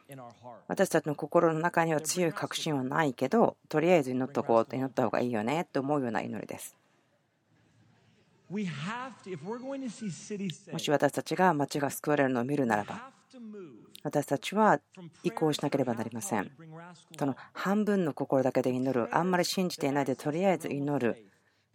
[0.68, 6.76] 私たちの心の中には強い確信はないけど、とりあえず祈っとこうと祈った方がいいよねと思うような祈りです。
[10.72, 13.12] もし私たちが町が救われるのを見るならば、
[14.03, 14.80] 私たちは
[15.24, 16.51] 移行しなければなりません。
[17.18, 21.26] その半分の心だけで祈る、あんまり信じていないでとりあえず祈る。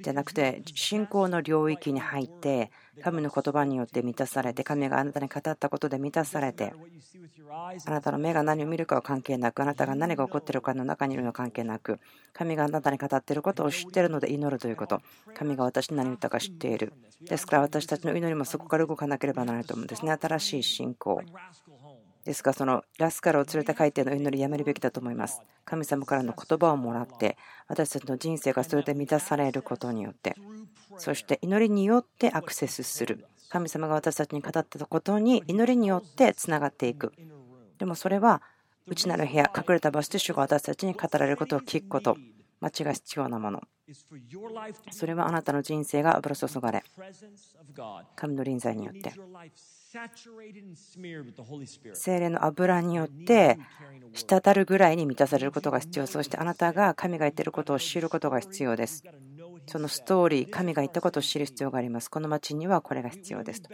[0.03, 2.71] じゃなくて信仰の領域に入って
[3.03, 6.75] 神の言葉によって満たされて神があなたに語ったことで満たされて
[7.87, 11.99] あなたの目が何を見るかは関係なくあなたが何が起こっているかの中にいるのは関係なく
[12.33, 15.01] 神があなたに語っていることを知っているので祈るということ。
[15.35, 16.93] 神が私に何を言ったか知っている。
[17.23, 20.13] ですから私たちの祈りもそこから動かなければならないと思うんですね。
[20.13, 21.23] 新しい信仰。
[22.31, 25.43] ですが、そのラスカルを連れた海底の祈りやめるべきだと思います。
[25.64, 30.37] 神様からの言葉をもらって、私たちの人生がそれで満たされることによって、
[30.97, 33.26] そして祈りによってアクセスする。
[33.49, 37.12] 神様が私たちに語ったことに祈りによってつながっていく。
[37.78, 38.43] でもそれは、
[38.87, 42.16] 内なる部屋、隠れた場所で主が私たちに語られることを聞くこと、
[42.61, 43.61] 町が必要なもの。
[44.93, 46.85] それはあなたの人生が油注がれ、
[48.14, 49.12] 神の臨在によって。
[51.95, 53.59] 精霊の油によって
[54.12, 56.07] 滴るぐらいに満たされることが必要。
[56.07, 59.03] そしてあなたが神が言っていることを知ることが必要です。
[59.66, 62.09] そのストーリー神が言ったことを知る必要があります。
[62.09, 63.62] この町にはこれが必要です。
[63.62, 63.70] と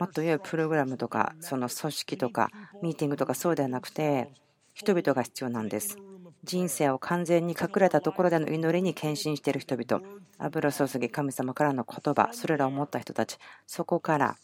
[0.00, 2.50] もっと良いプログラムとかその組織とか
[2.82, 4.30] ミーティングとかそうではなくて
[4.72, 5.98] 人々が必要なんです。
[6.44, 10.02] 人生を完全に隠れたところでの祈りに献身している人々、
[10.38, 14.36] 油注ぎ神様からの言葉、それらを持った人たち、そこから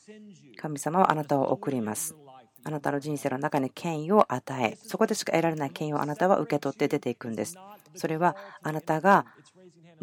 [0.57, 2.14] 神様はあなたを送ります。
[2.66, 7.57] あなたの人生の中に権威を与え、そこでしか得られない権威をあなたは受け取って出ていくんです。
[7.95, 9.26] それはあなたが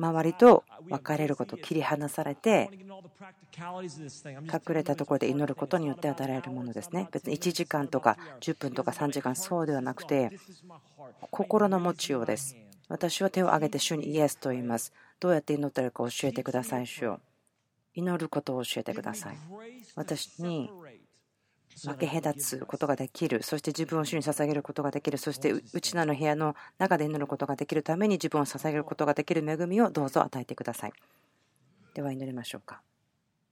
[0.02, 2.72] 周りと別れること、切り離されて、
[3.54, 7.08] 隠れたところで祈ることによって与えられるものですね。
[7.12, 10.32] 別に1時間とか10分とか3時間、そうではなくて、
[11.30, 12.58] 心の持ちようです。
[12.89, 14.91] 私は手を挙げて主にイエスと言います。
[15.20, 17.20] どうやって祈っているか教えてください、主よ。
[17.93, 19.38] 祈ることを教えてください。
[19.95, 20.72] 私に
[21.84, 30.93] 分け隔つことができる、そして自分を主に捧げることができる、そして内なの部屋の中で祈ることができるために自分を捧げることができる恵みをどうぞ与えてください。
[31.93, 32.82] では祈りましょうか。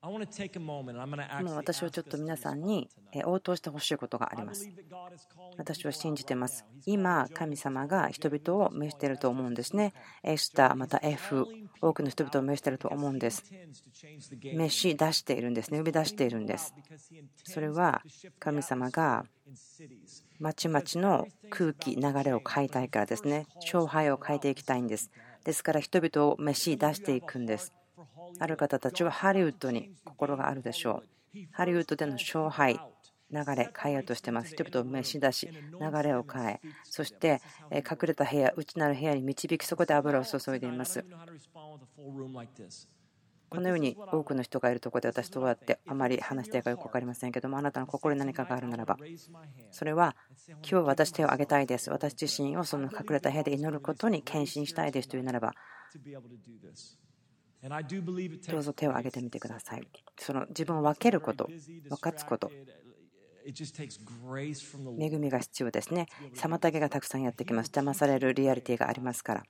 [0.02, 2.90] 今私はちょっと皆さんに
[3.26, 4.70] 応答してほしいことがあります。
[5.58, 6.66] 私は信じてます。
[6.86, 9.94] 今、神様が人々を召していると思うんですね。
[10.24, 11.46] エスター、また F、
[11.82, 13.44] 多くの人々を召していると思うんです。
[14.42, 15.80] 召し出しているんですね。
[15.80, 16.74] 呼び出しているんです。
[17.44, 18.02] それは
[18.40, 19.26] 神様が
[20.40, 23.48] まちまちの空気、流れを変えたいからですね。
[23.56, 25.12] 勝敗を変えていきたいんです。
[25.44, 27.74] ですから人々を召し出していくんです。
[28.40, 31.04] ある方たちはハリウッドに心があるでしょ
[31.36, 31.40] う。
[31.52, 32.80] ハリウッドでの勝敗、
[33.32, 34.54] 流れ変えようとしてます。
[34.54, 41.06] 人々を召し出し、流れを変え、そして隠れた部屋、内なる部屋に導き、そこで油を注いでいます。
[43.50, 48.98] このように多くの人がいるところで私とどうやってあまり話していいかよく分かりませんけどもあなたの心に何かがあるならば
[49.72, 50.16] それは
[50.50, 55.54] 今日私手を挙げたいです私自身をその隠れた部屋で祈ることに献身したいですというならば
[57.62, 59.88] どうぞ手を挙げてみてください。
[60.18, 61.50] その自分を分けること、
[61.90, 62.52] 分かつこと、
[65.00, 66.08] 恵みが必要ですね。
[66.36, 67.68] 妨げがたくさんやってきます。
[67.68, 69.44] 邪魔されるリアリティがありますから。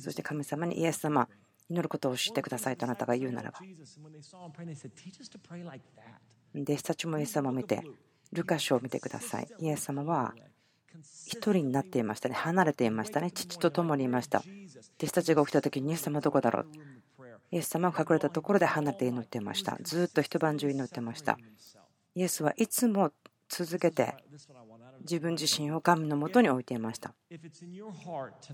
[0.00, 1.28] そして神様にイエス様、
[1.68, 3.60] 祈ることを知ってくださいとあなたが言うならば。
[6.54, 7.82] 弟子たちもイエス様を見て、
[8.32, 9.48] ルカ書を見てください。
[9.60, 10.34] イエス様は
[11.26, 12.34] 一人になっていましたね。
[12.36, 13.30] 離れていましたね。
[13.30, 14.42] 父と共にいました。
[14.98, 16.66] 弟子たちが起きた時にイエス様はどこだろう？
[17.50, 19.78] イエス様は隠れたところで離れて祈っていました。
[19.82, 21.38] ずっと一晩中祈ってました。
[22.14, 23.12] イエスはいつも
[23.48, 24.14] 続けて
[25.00, 27.14] 自分自身を神のもとに置いていました。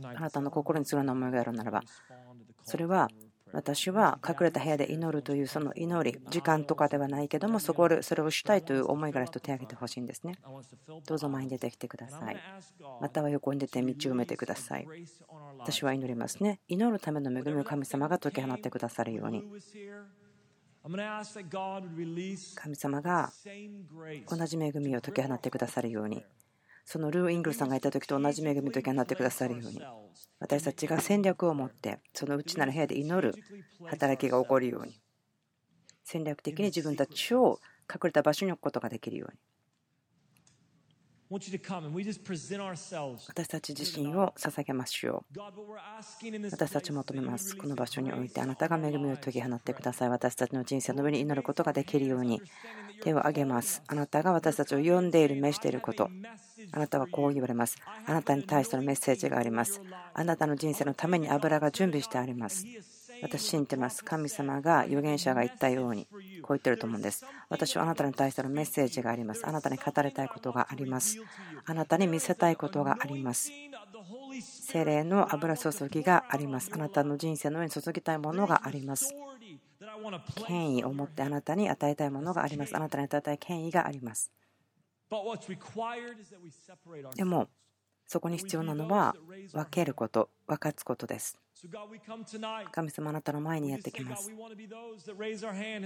[0.03, 1.83] あなたの心にそのような思いがあるならば、
[2.65, 3.09] それは
[3.53, 10.35] 私は隠れた部屋で祈るというその祈り、時間とかではないけども、そこでそれをしたいという思いから人手を挙げてほしいんですね。
[11.07, 12.37] どうぞ前に出てきてください。
[13.01, 14.87] または横に出て道を埋めてください。
[15.59, 16.61] 私は祈りますね。
[16.69, 19.45] 祈るための恵みを神様が解き放ってくださるように。
[22.55, 23.31] 神様が
[24.29, 26.25] 同じ恵みを解き放ってくださるように。
[26.93, 29.81] そのルー・イングルさんがいた時と同じ恵みときになってくださるように
[30.41, 33.33] 私たちが戦略を持ってその内なる部屋で祈る
[33.87, 35.01] 働きが起こるように
[36.03, 39.39] 戦略的に自分たちを隠れた場所に置くことができるように
[43.29, 45.39] 私たち自身を捧げましょう。
[46.51, 47.57] 私たち求めます。
[47.57, 50.09] この場所においてあなたが恵みを解き放ってください。
[50.09, 52.43] 私たちの人生の上に祈ることができるように
[53.05, 53.81] 手を挙げます。
[53.87, 56.11] あなたが私たちを呼んでいる、召していること。
[56.73, 57.77] あなたはこう言われます。
[58.07, 59.81] あなたに対してのメッセージがあります。
[60.13, 62.67] あなたの人生のために油が準備してあります。
[63.23, 64.05] 私信じてます。
[64.05, 66.07] 神様が預言者が言ったように、
[66.43, 67.25] こう言ってると思うんです。
[67.49, 69.47] 私はあなたに対してのメッセージがあります。
[69.47, 71.19] あなたに語りたいことがあります。
[71.65, 73.51] あなたに見せたいことがあります。
[74.41, 76.71] 精霊の油注ぎがあります。
[76.73, 79.15] あなたの人生の上に注ぎたいものがあります。
[80.47, 82.77] 権威を持ってあなたに与えたいものがあります。
[82.77, 84.33] あなたに与えたい権威があります。
[87.17, 87.49] でも、
[88.11, 89.15] そこに必要なのは
[89.53, 91.39] 分けること、分かつことです。
[92.73, 94.33] 神様あなたの前にやってきます。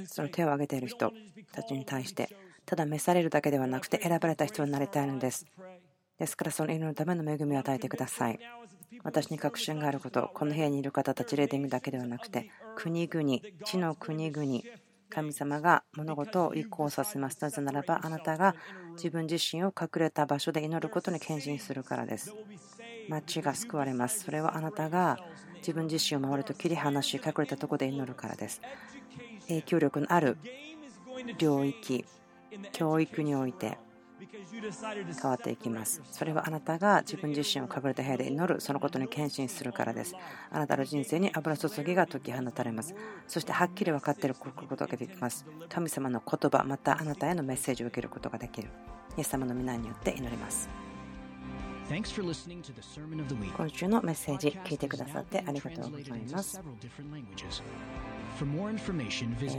[0.07, 1.13] その手を挙げている人
[1.53, 2.35] たちに対して、
[2.65, 5.45] ただ召されるだけではなくて選ばれた人になりたいのです。
[6.19, 8.41] ですからその祈りのための恵みを与えてください。
[9.03, 14.63] 私に確信があること、この部屋にいる方たち、レーディングだけではなくて、国々、地の国々、
[15.15, 17.39] 神様が物事を移行させます。
[17.41, 18.55] なぜならば、あなたが
[18.97, 22.37] 自分自身を隠れた場所で祈ることに献身するからです。
[23.09, 24.21] 町が救われます。
[24.25, 25.21] それはあなたが
[25.63, 28.61] 自分自身を守ると切り離し、隠れたところで祈るからです。
[29.49, 30.39] 影響力のある
[31.39, 32.07] 領域、
[32.73, 33.81] 教育において、
[34.27, 36.03] 変わっていきます。
[36.11, 40.15] それはあなたが自分自身を隠れた部屋で祈る、そのことに献身するからです。
[40.51, 42.95] あなたの人生に油注ぎが解き放たれます。
[43.27, 45.47] そしてはっきり分かっていることができます。
[45.69, 48.69] 神様の言葉、またあなたへのメッセージを受けることができる。
[49.17, 50.69] イエス様の皆によって祈ります。
[53.57, 56.61] 今週のメッセージ聞いてくださってありがとうございます。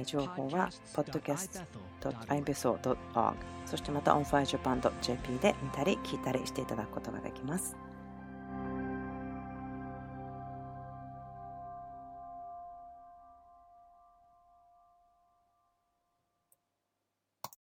[0.06, 3.35] 情報は podcast.ibeso.org
[3.65, 7.76] そしてまた onfirejapan.jp で見たり聞いたりしていただくことができます。